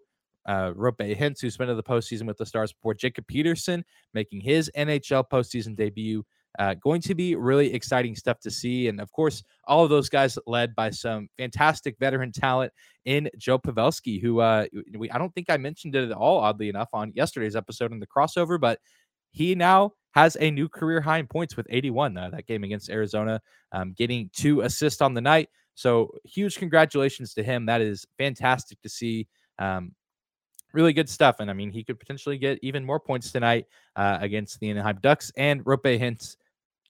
uh, 0.50 0.74
Roope 0.74 1.16
Hintz, 1.16 1.42
who's 1.42 1.58
been 1.58 1.70
in 1.70 1.78
the 1.78 1.84
postseason 1.84 2.24
with 2.24 2.38
the 2.38 2.46
Stars 2.46 2.74
before, 2.74 2.96
Jacob 2.96 3.28
Peterson 3.28 3.86
making 4.16 4.42
his 4.42 4.70
NHL 4.76 5.24
postseason 5.32 5.76
debut. 5.76 6.26
Uh, 6.58 6.74
going 6.74 7.00
to 7.00 7.14
be 7.14 7.36
really 7.36 7.72
exciting 7.72 8.16
stuff 8.16 8.40
to 8.40 8.50
see. 8.50 8.88
And 8.88 9.00
of 9.00 9.12
course, 9.12 9.44
all 9.68 9.84
of 9.84 9.92
those 9.92 10.10
guys 10.10 10.40
led 10.48 10.74
by 10.74 10.90
some 10.90 11.30
fantastic 11.38 11.96
veteran 12.00 12.32
talent 12.32 12.74
in 13.06 13.30
Joe 13.38 13.60
Pavelski, 13.60 14.20
who 14.20 14.40
uh, 14.40 14.66
we, 14.98 15.12
I 15.12 15.20
don't 15.20 15.34
think 15.36 15.52
I 15.52 15.58
mentioned 15.58 15.96
it 15.96 16.10
at 16.10 16.18
all, 16.18 16.40
oddly 16.40 16.68
enough, 16.68 16.90
on 16.92 17.14
yesterday's 17.14 17.56
episode 17.56 17.92
in 17.92 18.00
the 18.00 18.08
crossover, 18.08 18.60
but 18.60 18.80
he 19.30 19.54
now 19.54 19.92
has 20.14 20.36
a 20.40 20.50
new 20.50 20.68
career 20.68 21.02
high 21.02 21.20
in 21.20 21.28
points 21.28 21.56
with 21.56 21.68
81. 21.70 22.18
Uh, 22.18 22.32
that 22.32 22.48
game 22.48 22.64
against 22.64 22.90
Arizona, 22.90 23.40
um, 23.72 23.94
getting 23.96 24.32
two 24.34 24.62
assists 24.62 25.02
on 25.02 25.14
the 25.14 25.22
night. 25.22 25.50
So 25.76 26.10
huge 26.26 26.58
congratulations 26.58 27.36
to 27.36 27.44
him. 27.44 27.68
That 27.68 27.82
is 27.82 28.08
fantastic 28.18 28.82
to 28.82 28.90
see. 28.90 29.28
Um, 29.60 29.92
really 30.74 30.94
good 30.94 31.10
stuff. 31.10 31.38
And 31.40 31.50
I 31.50 31.54
mean, 31.54 31.72
he 31.72 31.84
could 31.84 32.00
potentially 32.00 32.38
get 32.38 32.60
even 32.62 32.86
more 32.86 33.00
points 33.00 33.32
tonight 33.32 33.66
uh, 33.96 34.18
against 34.22 34.60
the 34.60 34.70
Anaheim 34.70 35.00
Ducks. 35.02 35.32
And 35.38 35.64
Roope 35.66 36.00
Hintz 36.00 36.38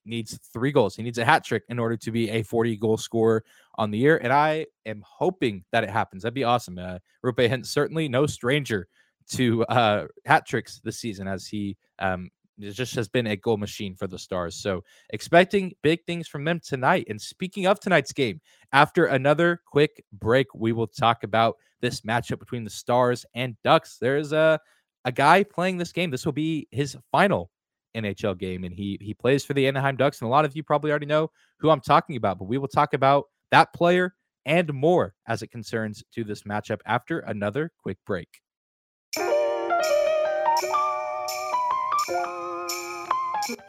needs 0.05 0.39
three 0.51 0.71
goals. 0.71 0.95
He 0.95 1.03
needs 1.03 1.17
a 1.17 1.25
hat 1.25 1.43
trick 1.43 1.63
in 1.69 1.79
order 1.79 1.97
to 1.97 2.11
be 2.11 2.29
a 2.29 2.43
40 2.43 2.77
goal 2.77 2.97
scorer 2.97 3.43
on 3.75 3.91
the 3.91 3.97
year. 3.97 4.17
And 4.17 4.33
I 4.33 4.65
am 4.85 5.03
hoping 5.05 5.63
that 5.71 5.83
it 5.83 5.89
happens. 5.89 6.23
That'd 6.23 6.33
be 6.33 6.43
awesome. 6.43 6.77
Uh, 6.77 6.99
Roope 7.23 7.49
Hintz, 7.49 7.67
certainly 7.67 8.09
no 8.09 8.25
stranger 8.25 8.87
to 9.31 9.63
uh, 9.65 10.07
hat 10.25 10.45
tricks 10.47 10.81
this 10.83 10.97
season 10.97 11.27
as 11.27 11.45
he 11.45 11.77
um, 11.99 12.29
just 12.59 12.95
has 12.95 13.07
been 13.07 13.27
a 13.27 13.35
goal 13.35 13.57
machine 13.57 13.95
for 13.95 14.07
the 14.07 14.17
Stars. 14.17 14.55
So 14.55 14.83
expecting 15.11 15.73
big 15.81 16.03
things 16.05 16.27
from 16.27 16.43
them 16.43 16.59
tonight. 16.59 17.05
And 17.09 17.21
speaking 17.21 17.67
of 17.67 17.79
tonight's 17.79 18.11
game, 18.11 18.41
after 18.73 19.05
another 19.05 19.61
quick 19.65 20.03
break, 20.13 20.47
we 20.53 20.73
will 20.73 20.87
talk 20.87 21.23
about 21.23 21.57
this 21.81 22.01
matchup 22.01 22.39
between 22.39 22.63
the 22.63 22.69
Stars 22.69 23.25
and 23.33 23.55
Ducks. 23.63 23.97
There's 23.99 24.31
a 24.33 24.59
a 25.05 25.11
guy 25.11 25.43
playing 25.43 25.77
this 25.77 25.91
game. 25.91 26.11
This 26.11 26.25
will 26.25 26.33
be 26.33 26.67
his 26.71 26.97
final 27.11 27.49
NHL 27.95 28.37
game, 28.37 28.63
and 28.63 28.73
he 28.73 28.97
he 29.01 29.13
plays 29.13 29.45
for 29.45 29.53
the 29.53 29.67
Anaheim 29.67 29.95
Ducks. 29.95 30.21
And 30.21 30.27
a 30.27 30.31
lot 30.31 30.45
of 30.45 30.55
you 30.55 30.63
probably 30.63 30.91
already 30.91 31.05
know 31.05 31.31
who 31.59 31.69
I'm 31.69 31.81
talking 31.81 32.15
about, 32.15 32.37
but 32.39 32.45
we 32.45 32.57
will 32.57 32.67
talk 32.67 32.93
about 32.93 33.25
that 33.51 33.73
player 33.73 34.15
and 34.45 34.73
more 34.73 35.13
as 35.27 35.41
it 35.41 35.51
concerns 35.51 36.03
to 36.13 36.23
this 36.23 36.43
matchup 36.43 36.79
after 36.85 37.19
another 37.19 37.71
quick 37.81 37.97
break. 38.05 38.27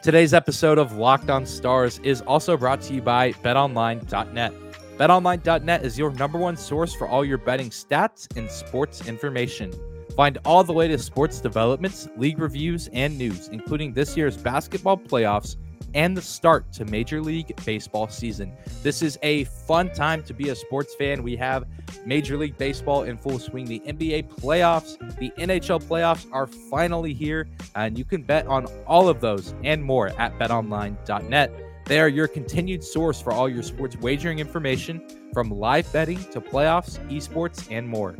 Today's 0.03 0.33
episode 0.33 0.77
of 0.77 0.97
Locked 0.97 1.29
On 1.29 1.45
Stars 1.45 1.99
is 2.03 2.21
also 2.21 2.55
brought 2.55 2.81
to 2.81 2.93
you 2.93 3.01
by 3.01 3.31
betonline.net. 3.33 4.70
BetOnline.net 5.01 5.83
is 5.83 5.97
your 5.97 6.11
number 6.11 6.37
one 6.37 6.55
source 6.55 6.93
for 6.93 7.07
all 7.07 7.25
your 7.25 7.39
betting 7.39 7.71
stats 7.71 8.27
and 8.37 8.47
sports 8.51 9.07
information. 9.07 9.73
Find 10.15 10.37
all 10.45 10.63
the 10.63 10.73
latest 10.73 11.07
sports 11.07 11.41
developments, 11.41 12.07
league 12.17 12.37
reviews, 12.37 12.87
and 12.93 13.17
news, 13.17 13.47
including 13.47 13.93
this 13.93 14.15
year's 14.15 14.37
basketball 14.37 14.97
playoffs 14.97 15.55
and 15.95 16.15
the 16.15 16.21
start 16.21 16.71
to 16.73 16.85
Major 16.85 17.19
League 17.19 17.51
Baseball 17.65 18.09
season. 18.09 18.53
This 18.83 19.01
is 19.01 19.17
a 19.23 19.45
fun 19.45 19.91
time 19.91 20.21
to 20.21 20.35
be 20.35 20.49
a 20.49 20.55
sports 20.55 20.93
fan. 20.93 21.23
We 21.23 21.35
have 21.35 21.63
Major 22.05 22.37
League 22.37 22.59
Baseball 22.59 23.01
in 23.01 23.17
full 23.17 23.39
swing. 23.39 23.65
The 23.65 23.79
NBA 23.79 24.29
playoffs, 24.35 24.99
the 25.17 25.31
NHL 25.31 25.83
playoffs 25.83 26.27
are 26.31 26.45
finally 26.45 27.15
here, 27.15 27.47
and 27.73 27.97
you 27.97 28.05
can 28.05 28.21
bet 28.21 28.45
on 28.45 28.67
all 28.85 29.09
of 29.09 29.19
those 29.19 29.55
and 29.63 29.83
more 29.83 30.09
at 30.19 30.37
betonline.net. 30.37 31.70
They 31.91 31.99
are 31.99 32.07
your 32.07 32.29
continued 32.29 32.85
source 32.85 33.19
for 33.21 33.33
all 33.33 33.49
your 33.49 33.63
sports 33.63 33.97
wagering 33.97 34.39
information 34.39 35.01
from 35.33 35.51
live 35.51 35.91
betting 35.91 36.23
to 36.31 36.39
playoffs, 36.39 36.97
esports, 37.09 37.67
and 37.69 37.85
more. 37.85 38.15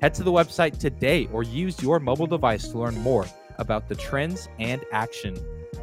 Head 0.00 0.14
to 0.14 0.22
the 0.22 0.30
website 0.30 0.78
today 0.78 1.28
or 1.32 1.42
use 1.42 1.82
your 1.82 1.98
mobile 1.98 2.28
device 2.28 2.68
to 2.68 2.78
learn 2.78 2.96
more 2.98 3.26
about 3.58 3.88
the 3.88 3.96
trends 3.96 4.48
and 4.60 4.84
action. 4.92 5.34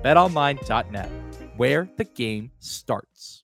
BetOnline.net, 0.05 1.11
where 1.57 1.89
the 1.97 2.05
game 2.05 2.49
starts. 2.59 3.43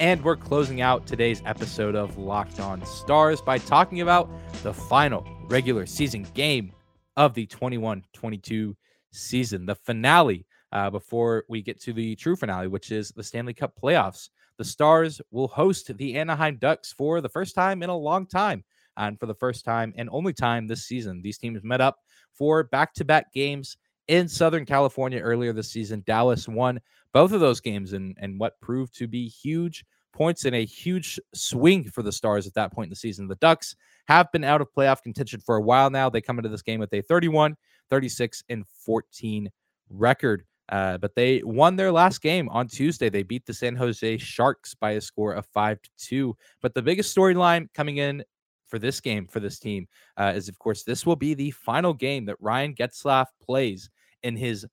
And 0.00 0.24
we're 0.24 0.36
closing 0.36 0.80
out 0.80 1.06
today's 1.06 1.42
episode 1.44 1.94
of 1.94 2.16
Locked 2.16 2.58
On 2.58 2.82
Stars 2.86 3.42
by 3.42 3.58
talking 3.58 4.00
about 4.00 4.30
the 4.62 4.72
final 4.72 5.28
regular 5.50 5.84
season 5.84 6.26
game 6.32 6.72
of 7.18 7.34
the 7.34 7.44
21 7.44 8.02
22 8.14 8.74
season, 9.12 9.66
the 9.66 9.74
finale. 9.74 10.46
Uh, 10.72 10.88
before 10.88 11.44
we 11.48 11.60
get 11.60 11.80
to 11.80 11.92
the 11.92 12.14
true 12.14 12.36
finale, 12.36 12.68
which 12.68 12.92
is 12.92 13.10
the 13.10 13.24
Stanley 13.24 13.52
Cup 13.52 13.72
playoffs, 13.82 14.28
the 14.56 14.64
Stars 14.64 15.20
will 15.32 15.48
host 15.48 15.96
the 15.96 16.16
Anaheim 16.16 16.58
Ducks 16.58 16.92
for 16.92 17.20
the 17.20 17.28
first 17.28 17.56
time 17.56 17.82
in 17.82 17.90
a 17.90 17.96
long 17.96 18.24
time. 18.24 18.62
And 18.96 19.18
for 19.18 19.26
the 19.26 19.34
first 19.34 19.64
time 19.64 19.92
and 19.96 20.08
only 20.12 20.32
time 20.32 20.66
this 20.66 20.84
season, 20.84 21.22
these 21.22 21.38
teams 21.38 21.64
met 21.64 21.80
up 21.80 21.98
for 22.34 22.64
back 22.64 22.94
to 22.94 23.04
back 23.04 23.32
games 23.32 23.78
in 24.06 24.28
Southern 24.28 24.66
California 24.66 25.18
earlier 25.20 25.52
this 25.52 25.70
season. 25.72 26.02
Dallas 26.06 26.46
won 26.46 26.80
both 27.12 27.32
of 27.32 27.40
those 27.40 27.60
games 27.60 27.92
and, 27.94 28.16
and 28.20 28.38
what 28.38 28.60
proved 28.60 28.96
to 28.98 29.08
be 29.08 29.28
huge 29.28 29.84
points 30.12 30.44
in 30.44 30.54
a 30.54 30.64
huge 30.64 31.18
swing 31.34 31.84
for 31.84 32.02
the 32.02 32.12
Stars 32.12 32.46
at 32.46 32.54
that 32.54 32.72
point 32.72 32.86
in 32.86 32.90
the 32.90 32.96
season. 32.96 33.28
The 33.28 33.36
Ducks 33.36 33.76
have 34.08 34.30
been 34.32 34.44
out 34.44 34.60
of 34.60 34.68
playoff 34.76 35.02
contention 35.02 35.40
for 35.40 35.56
a 35.56 35.62
while 35.62 35.88
now. 35.88 36.10
They 36.10 36.20
come 36.20 36.38
into 36.38 36.48
this 36.48 36.62
game 36.62 36.80
with 36.80 36.92
a 36.92 37.00
31, 37.00 37.56
36, 37.90 38.42
and 38.48 38.64
14 38.84 39.50
record. 39.90 40.44
Uh, 40.70 40.96
but 40.98 41.14
they 41.16 41.42
won 41.42 41.74
their 41.74 41.90
last 41.90 42.22
game 42.22 42.48
on 42.50 42.68
Tuesday. 42.68 43.08
They 43.08 43.24
beat 43.24 43.44
the 43.44 43.52
San 43.52 43.74
Jose 43.74 44.18
Sharks 44.18 44.74
by 44.74 44.92
a 44.92 45.00
score 45.00 45.32
of 45.32 45.46
five 45.46 45.82
to 45.82 45.90
two. 45.98 46.36
But 46.62 46.74
the 46.74 46.82
biggest 46.82 47.14
storyline 47.16 47.68
coming 47.74 47.96
in 47.96 48.22
for 48.68 48.78
this 48.78 49.00
game 49.00 49.26
for 49.26 49.40
this 49.40 49.58
team 49.58 49.88
uh, 50.16 50.32
is, 50.34 50.48
of 50.48 50.58
course, 50.60 50.84
this 50.84 51.04
will 51.04 51.16
be 51.16 51.34
the 51.34 51.50
final 51.50 51.92
game 51.92 52.24
that 52.26 52.36
Ryan 52.40 52.74
Getzlaf 52.74 53.26
plays 53.42 53.90
in 54.22 54.36
his 54.36 54.64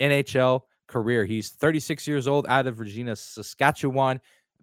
NHL 0.00 0.62
career. 0.88 1.24
He's 1.24 1.50
36 1.50 2.06
years 2.06 2.26
old 2.26 2.46
out 2.48 2.66
of 2.66 2.80
Regina, 2.80 3.14
Saskatchewan, 3.14 4.20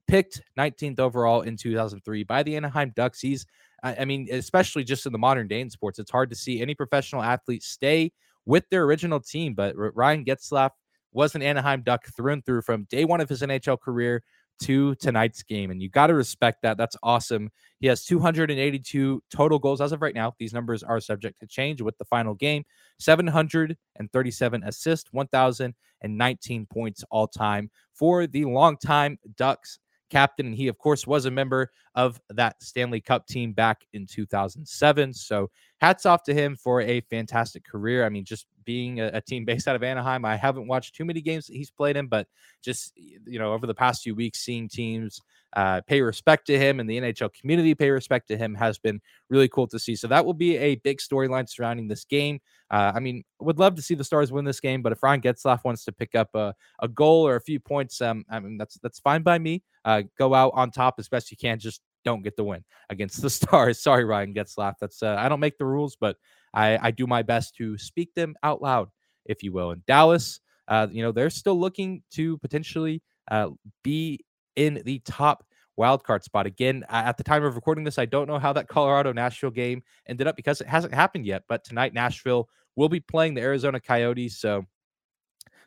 picked 0.07 0.41
19th 0.59 0.99
overall 0.99 1.41
in 1.41 1.55
2003 1.55 2.23
by 2.25 2.43
the 2.43 2.57
Anaheim 2.57 2.91
Ducks. 2.95 3.21
He's, 3.21 3.45
I 3.83 4.05
mean, 4.05 4.27
especially 4.31 4.83
just 4.83 5.05
in 5.05 5.11
the 5.11 5.17
modern 5.17 5.47
day 5.47 5.61
in 5.61 5.69
sports, 5.69 5.97
it's 5.97 6.11
hard 6.11 6.29
to 6.29 6.35
see 6.35 6.61
any 6.61 6.75
professional 6.75 7.23
athlete 7.23 7.63
stay 7.63 8.11
with 8.45 8.63
their 8.69 8.83
original 8.83 9.19
team. 9.19 9.53
But 9.55 9.75
Ryan 9.75 10.23
Getzlaf 10.23 10.71
was 11.13 11.35
an 11.35 11.41
Anaheim 11.41 11.81
Duck 11.81 12.05
through 12.15 12.33
and 12.33 12.45
through 12.45 12.61
from 12.61 12.85
day 12.89 13.05
one 13.05 13.21
of 13.21 13.29
his 13.29 13.41
NHL 13.41 13.79
career 13.79 14.23
to 14.61 14.95
tonight's 14.95 15.41
game. 15.43 15.71
And 15.71 15.81
you 15.81 15.89
got 15.89 16.07
to 16.07 16.13
respect 16.13 16.61
that. 16.61 16.77
That's 16.77 16.95
awesome. 17.01 17.49
He 17.79 17.87
has 17.87 18.05
282 18.05 19.23
total 19.31 19.57
goals 19.57 19.81
as 19.81 19.91
of 19.91 20.03
right 20.03 20.13
now. 20.13 20.33
These 20.37 20.53
numbers 20.53 20.83
are 20.83 20.99
subject 20.99 21.39
to 21.39 21.47
change 21.47 21.81
with 21.81 21.97
the 21.97 22.05
final 22.05 22.35
game 22.35 22.63
737 22.99 24.63
assists, 24.63 25.11
1,019 25.11 26.67
points 26.67 27.03
all 27.09 27.27
time 27.27 27.71
for 27.93 28.27
the 28.27 28.45
longtime 28.45 29.17
Ducks 29.35 29.79
captain. 30.11 30.45
And 30.45 30.55
he, 30.55 30.67
of 30.67 30.77
course, 30.77 31.07
was 31.07 31.25
a 31.25 31.31
member 31.31 31.71
of 31.95 32.21
that 32.29 32.61
Stanley 32.61 33.01
Cup 33.01 33.25
team 33.25 33.53
back 33.53 33.85
in 33.93 34.05
2007. 34.05 35.13
So 35.13 35.49
hats 35.79 36.05
off 36.05 36.23
to 36.23 36.33
him 36.33 36.55
for 36.55 36.81
a 36.81 37.01
fantastic 37.01 37.65
career. 37.65 38.05
I 38.05 38.09
mean, 38.09 38.25
just 38.25 38.45
being 38.65 38.99
a, 38.99 39.07
a, 39.13 39.21
team 39.21 39.45
based 39.45 39.67
out 39.67 39.75
of 39.75 39.83
Anaheim, 39.83 40.23
I 40.25 40.35
haven't 40.35 40.67
watched 40.67 40.95
too 40.95 41.05
many 41.05 41.21
games 41.21 41.47
that 41.47 41.55
he's 41.55 41.71
played 41.71 41.97
in, 41.97 42.07
but 42.07 42.27
just, 42.61 42.93
you 42.95 43.39
know, 43.39 43.53
over 43.53 43.65
the 43.65 43.73
past 43.73 44.03
few 44.03 44.13
weeks, 44.13 44.39
seeing 44.39 44.69
teams 44.69 45.21
uh, 45.55 45.81
pay 45.87 46.01
respect 46.01 46.47
to 46.47 46.57
him 46.57 46.79
and 46.79 46.89
the 46.89 46.99
NHL 46.99 47.33
community 47.33 47.75
pay 47.75 47.89
respect 47.89 48.27
to 48.29 48.37
him 48.37 48.55
has 48.55 48.77
been 48.77 49.01
really 49.29 49.49
cool 49.49 49.67
to 49.67 49.79
see. 49.79 49.95
So 49.95 50.07
that 50.07 50.25
will 50.25 50.33
be 50.33 50.57
a 50.57 50.75
big 50.75 50.99
storyline 50.99 51.49
surrounding 51.49 51.87
this 51.87 52.05
game. 52.05 52.39
Uh, 52.69 52.91
I 52.95 52.99
mean, 52.99 53.23
would 53.39 53.59
love 53.59 53.75
to 53.75 53.81
see 53.81 53.95
the 53.95 54.03
Stars 54.03 54.31
win 54.31 54.45
this 54.45 54.61
game, 54.61 54.81
but 54.81 54.91
if 54.91 55.03
Ryan 55.03 55.21
Getzlaf 55.21 55.63
wants 55.65 55.83
to 55.85 55.91
pick 55.91 56.15
up 56.15 56.29
a, 56.33 56.53
a 56.81 56.87
goal 56.87 57.27
or 57.27 57.35
a 57.35 57.41
few 57.41 57.59
points, 57.59 57.99
um, 58.01 58.23
I 58.29 58.39
mean, 58.39 58.57
that's 58.57 58.77
that's 58.81 58.99
fine 58.99 59.23
by 59.23 59.39
me. 59.39 59.63
Uh, 59.83 60.03
go 60.17 60.33
out 60.33 60.53
on 60.55 60.71
top 60.71 60.95
as 60.97 61.09
best 61.09 61.31
you 61.31 61.37
can. 61.37 61.59
Just 61.59 61.81
don't 62.05 62.23
get 62.23 62.37
the 62.37 62.43
win 62.43 62.63
against 62.89 63.21
the 63.21 63.29
Stars. 63.29 63.81
Sorry, 63.81 64.05
Ryan 64.05 64.33
Getzlaf. 64.33 64.75
That's 64.79 65.03
uh, 65.03 65.15
I 65.19 65.27
don't 65.27 65.41
make 65.41 65.57
the 65.57 65.65
rules, 65.65 65.97
but 65.99 66.15
I, 66.53 66.77
I 66.81 66.91
do 66.91 67.07
my 67.07 67.23
best 67.23 67.55
to 67.55 67.77
speak 67.77 68.13
them 68.15 68.35
out 68.43 68.61
loud, 68.61 68.89
if 69.25 69.43
you 69.43 69.51
will. 69.51 69.71
And 69.71 69.85
Dallas, 69.85 70.39
uh, 70.67 70.87
you 70.91 71.03
know, 71.03 71.11
they're 71.11 71.29
still 71.29 71.59
looking 71.59 72.03
to 72.11 72.37
potentially 72.39 73.01
uh, 73.29 73.49
be 73.83 74.19
in 74.55 74.81
the 74.85 74.99
top 74.99 75.43
wild 75.77 76.03
card 76.03 76.23
spot. 76.23 76.45
Again, 76.45 76.83
at 76.89 77.17
the 77.17 77.23
time 77.23 77.43
of 77.43 77.55
recording 77.55 77.83
this, 77.83 77.97
I 77.97 78.05
don't 78.05 78.27
know 78.27 78.39
how 78.39 78.53
that 78.53 78.67
Colorado 78.69 79.13
Nashville 79.13 79.51
game 79.51 79.83
ended 80.07 80.27
up 80.27 80.35
because 80.35 80.61
it 80.61 80.67
hasn't 80.67 80.93
happened 80.93 81.25
yet. 81.25 81.43
But 81.47 81.63
tonight, 81.63 81.93
Nashville 81.93 82.49
will 82.75 82.89
be 82.89 82.99
playing 82.99 83.33
the 83.33 83.41
Arizona 83.41 83.79
Coyotes. 83.79 84.39
So 84.39 84.65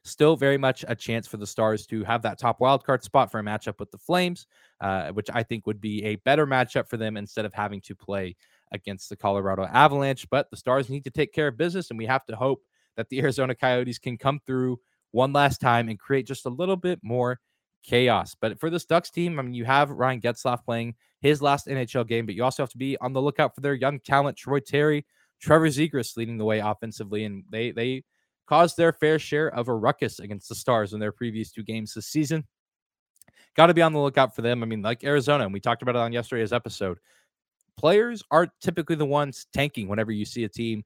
still 0.05 0.37
very 0.37 0.59
much 0.59 0.85
a 0.87 0.95
chance 0.95 1.27
for 1.27 1.39
the 1.39 1.47
Stars 1.47 1.87
to 1.87 2.05
have 2.05 2.23
that 2.23 2.39
top 2.39 2.61
wildcard 2.61 3.03
spot 3.03 3.31
for 3.31 3.41
a 3.41 3.43
matchup 3.43 3.79
with 3.79 3.91
the 3.91 3.99
Flames, 3.99 4.47
uh, 4.81 5.11
which 5.13 5.29
I 5.33 5.43
think 5.43 5.67
would 5.67 5.81
be 5.81 6.05
a 6.05 6.17
better 6.17 6.47
matchup 6.47 6.89
for 6.89 6.97
them 6.97 7.17
instead 7.17 7.45
of 7.45 7.55
having 7.55 7.81
to 7.83 7.95
play 7.95 8.37
against 8.73 9.09
the 9.09 9.17
Colorado 9.17 9.65
Avalanche. 9.65 10.29
But 10.31 10.51
the 10.51 10.57
Stars 10.57 10.91
need 10.91 11.05
to 11.05 11.11
take 11.11 11.33
care 11.33 11.49
of 11.49 11.57
business, 11.57 11.91
and 11.91 11.99
we 11.99 12.07
have 12.07 12.25
to 12.27 12.37
hope 12.37 12.63
that 12.97 13.09
the 13.09 13.21
Arizona 13.23 13.55
Coyotes 13.55 13.99
can 13.99 14.19
come 14.19 14.41
through 14.47 14.79
one 15.13 15.33
last 15.33 15.61
time 15.61 15.89
and 15.89 15.99
create 15.99 16.27
just 16.27 16.47
a 16.47 16.51
little 16.51 16.77
bit 16.77 17.01
more 17.03 17.41
chaos. 17.85 18.35
But 18.41 18.59
for 18.59 18.71
this 18.71 18.85
Ducks 18.85 19.11
team, 19.11 19.39
I 19.39 19.43
mean, 19.43 19.55
you 19.55 19.65
have 19.65 19.91
Ryan 19.91 20.21
Getzlaf 20.21 20.65
playing 20.65 20.95
his 21.21 21.41
last 21.41 21.67
NHL 21.67 22.07
game, 22.07 22.27
but 22.27 22.35
you 22.35 22.43
also 22.43 22.63
have 22.63 22.71
to 22.71 22.79
be 22.79 22.97
on 22.99 23.13
the 23.13 23.23
lookout 23.23 23.55
for 23.55 23.61
their 23.61 23.75
young 23.75 24.01
talent, 24.01 24.37
Troy 24.37 24.61
Terry, 24.61 25.07
Trevor 25.41 25.69
Zegras 25.69 26.17
leading 26.17 26.39
the 26.39 26.45
way 26.45 26.59
offensively, 26.59 27.25
and 27.25 27.45
they 27.51 27.71
they 27.71 28.03
caused 28.47 28.77
their 28.77 28.93
fair 28.93 29.19
share 29.19 29.49
of 29.49 29.69
a 29.69 29.75
ruckus 29.75 30.19
against 30.19 30.49
the 30.49 30.55
Stars 30.55 30.93
in 30.93 31.01
their 31.01 31.13
previous 31.13 31.51
two 31.51 31.63
games 31.63 31.95
this 31.95 32.07
season. 32.07 32.45
Got 33.57 33.67
to 33.67 33.75
be 33.75 33.83
on 33.83 33.93
the 33.93 34.01
lookout 34.01 34.35
for 34.35 34.43
them. 34.43 34.63
I 34.63 34.67
mean, 34.67 34.83
like 34.83 35.05
Arizona, 35.05 35.45
and 35.45 35.53
we 35.53 35.61
talked 35.61 35.83
about 35.83 35.95
it 35.95 36.01
on 36.01 36.13
yesterday's 36.13 36.53
episode. 36.53 36.99
Players 37.77 38.23
are 38.31 38.49
typically 38.61 38.97
the 38.97 39.05
ones 39.05 39.47
tanking 39.53 39.89
whenever 39.89 40.13
you 40.13 40.25
see 40.25 40.45
a 40.45 40.49
team 40.49 40.85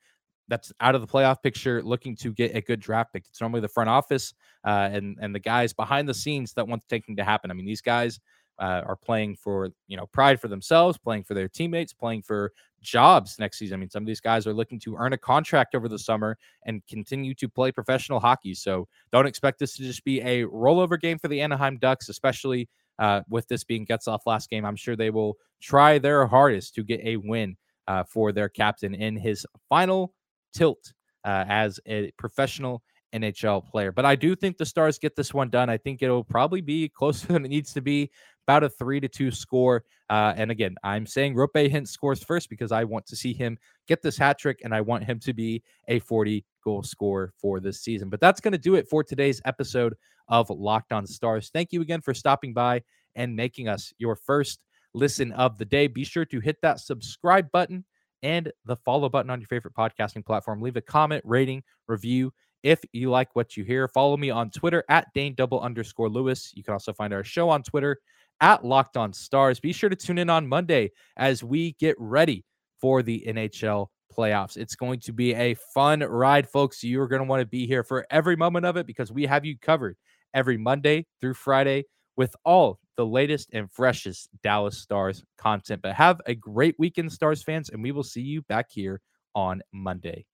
that's 0.48 0.72
out 0.80 0.94
of 0.94 1.00
the 1.00 1.06
playoff 1.06 1.42
picture 1.42 1.82
looking 1.82 2.16
to 2.16 2.32
get 2.32 2.56
a 2.56 2.60
good 2.60 2.80
draft 2.80 3.12
pick. 3.12 3.24
It's 3.28 3.40
normally 3.40 3.60
the 3.60 3.68
front 3.68 3.90
office 3.90 4.34
uh, 4.64 4.88
and 4.92 5.16
and 5.20 5.34
the 5.34 5.40
guys 5.40 5.72
behind 5.72 6.08
the 6.08 6.14
scenes 6.14 6.52
that 6.54 6.66
want 6.66 6.82
the 6.82 6.88
tanking 6.88 7.16
to 7.16 7.24
happen. 7.24 7.50
I 7.50 7.54
mean, 7.54 7.66
these 7.66 7.82
guys 7.82 8.20
uh, 8.58 8.82
are 8.84 8.96
playing 8.96 9.36
for 9.36 9.70
you 9.86 9.96
know 9.96 10.06
pride 10.06 10.40
for 10.40 10.48
themselves, 10.48 10.98
playing 10.98 11.24
for 11.24 11.34
their 11.34 11.48
teammates, 11.48 11.92
playing 11.92 12.22
for 12.22 12.52
jobs 12.80 13.36
next 13.38 13.58
season. 13.58 13.74
I 13.74 13.78
mean, 13.78 13.90
some 13.90 14.02
of 14.02 14.06
these 14.06 14.20
guys 14.20 14.46
are 14.46 14.52
looking 14.52 14.80
to 14.80 14.96
earn 14.96 15.12
a 15.12 15.18
contract 15.18 15.74
over 15.74 15.88
the 15.88 15.98
summer 15.98 16.36
and 16.64 16.82
continue 16.88 17.34
to 17.34 17.48
play 17.48 17.72
professional 17.72 18.20
hockey. 18.20 18.54
So 18.54 18.86
don't 19.12 19.26
expect 19.26 19.58
this 19.58 19.76
to 19.76 19.82
just 19.82 20.04
be 20.04 20.20
a 20.20 20.44
rollover 20.44 21.00
game 21.00 21.18
for 21.18 21.28
the 21.28 21.40
Anaheim 21.40 21.78
Ducks, 21.78 22.08
especially 22.08 22.68
uh, 22.98 23.22
with 23.28 23.46
this 23.48 23.64
being 23.64 23.86
Getzlaf 23.86 24.20
last 24.26 24.50
game. 24.50 24.64
I'm 24.64 24.76
sure 24.76 24.96
they 24.96 25.10
will 25.10 25.36
try 25.60 25.98
their 25.98 26.26
hardest 26.26 26.74
to 26.76 26.82
get 26.82 27.00
a 27.02 27.16
win 27.16 27.56
uh, 27.86 28.04
for 28.04 28.32
their 28.32 28.48
captain 28.48 28.94
in 28.94 29.16
his 29.16 29.46
final 29.68 30.12
tilt 30.54 30.92
uh, 31.24 31.44
as 31.48 31.80
a 31.86 32.10
professional 32.18 32.82
NHL 33.14 33.66
player. 33.66 33.92
But 33.92 34.04
I 34.04 34.16
do 34.16 34.36
think 34.36 34.56
the 34.56 34.66
Stars 34.66 34.98
get 34.98 35.16
this 35.16 35.32
one 35.32 35.50
done. 35.50 35.70
I 35.70 35.76
think 35.78 36.02
it'll 36.02 36.24
probably 36.24 36.60
be 36.60 36.88
closer 36.88 37.26
than 37.28 37.44
it 37.44 37.48
needs 37.48 37.72
to 37.74 37.80
be, 37.80 38.10
about 38.46 38.64
a 38.64 38.68
three 38.68 39.00
to 39.00 39.08
two 39.08 39.30
score. 39.30 39.84
Uh, 40.10 40.32
and 40.36 40.50
again, 40.50 40.74
I'm 40.82 41.06
saying 41.06 41.34
Roope 41.34 41.70
Hintz 41.70 41.88
scores 41.88 42.22
first 42.22 42.48
because 42.48 42.72
I 42.72 42.84
want 42.84 43.06
to 43.06 43.16
see 43.16 43.34
him 43.34 43.58
get 43.86 44.02
this 44.02 44.16
hat 44.16 44.38
trick 44.38 44.60
and 44.64 44.74
I 44.74 44.80
want 44.80 45.04
him 45.04 45.18
to 45.20 45.34
be 45.34 45.62
a 45.88 45.98
40 46.00 46.44
goal 46.64 46.82
scorer 46.82 47.32
for 47.38 47.60
this 47.60 47.82
season. 47.82 48.08
But 48.08 48.20
that's 48.20 48.40
going 48.40 48.52
to 48.52 48.58
do 48.58 48.74
it 48.74 48.88
for 48.88 49.04
today's 49.04 49.42
episode 49.44 49.94
of 50.28 50.48
Locked 50.50 50.92
On 50.92 51.06
Stars. 51.06 51.50
Thank 51.52 51.72
you 51.72 51.82
again 51.82 52.00
for 52.00 52.14
stopping 52.14 52.54
by 52.54 52.82
and 53.16 53.36
making 53.36 53.68
us 53.68 53.92
your 53.98 54.16
first 54.16 54.60
listen 54.94 55.32
of 55.32 55.58
the 55.58 55.64
day. 55.64 55.86
Be 55.86 56.04
sure 56.04 56.24
to 56.26 56.40
hit 56.40 56.56
that 56.62 56.80
subscribe 56.80 57.50
button 57.52 57.84
and 58.22 58.52
the 58.64 58.76
follow 58.76 59.08
button 59.08 59.30
on 59.30 59.40
your 59.40 59.48
favorite 59.48 59.74
podcasting 59.74 60.24
platform. 60.24 60.60
Leave 60.60 60.76
a 60.76 60.80
comment, 60.80 61.22
rating, 61.24 61.62
review 61.86 62.32
if 62.62 62.82
you 62.92 63.10
like 63.10 63.34
what 63.34 63.56
you 63.56 63.64
hear. 63.64 63.88
Follow 63.88 64.16
me 64.16 64.30
on 64.30 64.50
Twitter 64.50 64.84
at 64.88 65.06
Dane 65.14 65.34
double 65.34 65.60
underscore 65.60 66.08
Lewis. 66.08 66.52
You 66.54 66.62
can 66.62 66.72
also 66.72 66.92
find 66.92 67.12
our 67.12 67.24
show 67.24 67.48
on 67.48 67.62
Twitter 67.62 67.98
at 68.40 68.64
Locked 68.64 68.96
On 68.96 69.12
Stars. 69.12 69.60
Be 69.60 69.72
sure 69.72 69.90
to 69.90 69.96
tune 69.96 70.18
in 70.18 70.30
on 70.30 70.46
Monday 70.46 70.92
as 71.16 71.42
we 71.42 71.72
get 71.80 71.96
ready 71.98 72.44
for 72.80 73.02
the 73.02 73.24
NHL 73.26 73.88
playoffs. 74.16 74.56
It's 74.56 74.74
going 74.74 75.00
to 75.00 75.12
be 75.12 75.34
a 75.34 75.54
fun 75.74 76.00
ride, 76.00 76.48
folks. 76.48 76.82
You're 76.82 77.08
going 77.08 77.22
to 77.22 77.28
want 77.28 77.40
to 77.40 77.46
be 77.46 77.66
here 77.66 77.82
for 77.82 78.06
every 78.10 78.36
moment 78.36 78.66
of 78.66 78.76
it 78.76 78.86
because 78.86 79.12
we 79.12 79.26
have 79.26 79.44
you 79.44 79.56
covered 79.58 79.96
every 80.34 80.56
Monday 80.56 81.06
through 81.20 81.34
Friday 81.34 81.84
with 82.16 82.34
all 82.44 82.78
the 82.98 83.06
latest 83.06 83.48
and 83.52 83.70
freshest 83.70 84.28
Dallas 84.42 84.76
Stars 84.76 85.24
content. 85.38 85.80
But 85.80 85.94
have 85.94 86.20
a 86.26 86.34
great 86.34 86.74
weekend, 86.78 87.12
Stars 87.12 87.44
fans, 87.44 87.70
and 87.70 87.82
we 87.82 87.92
will 87.92 88.02
see 88.02 88.20
you 88.20 88.42
back 88.42 88.66
here 88.70 89.00
on 89.34 89.62
Monday. 89.72 90.26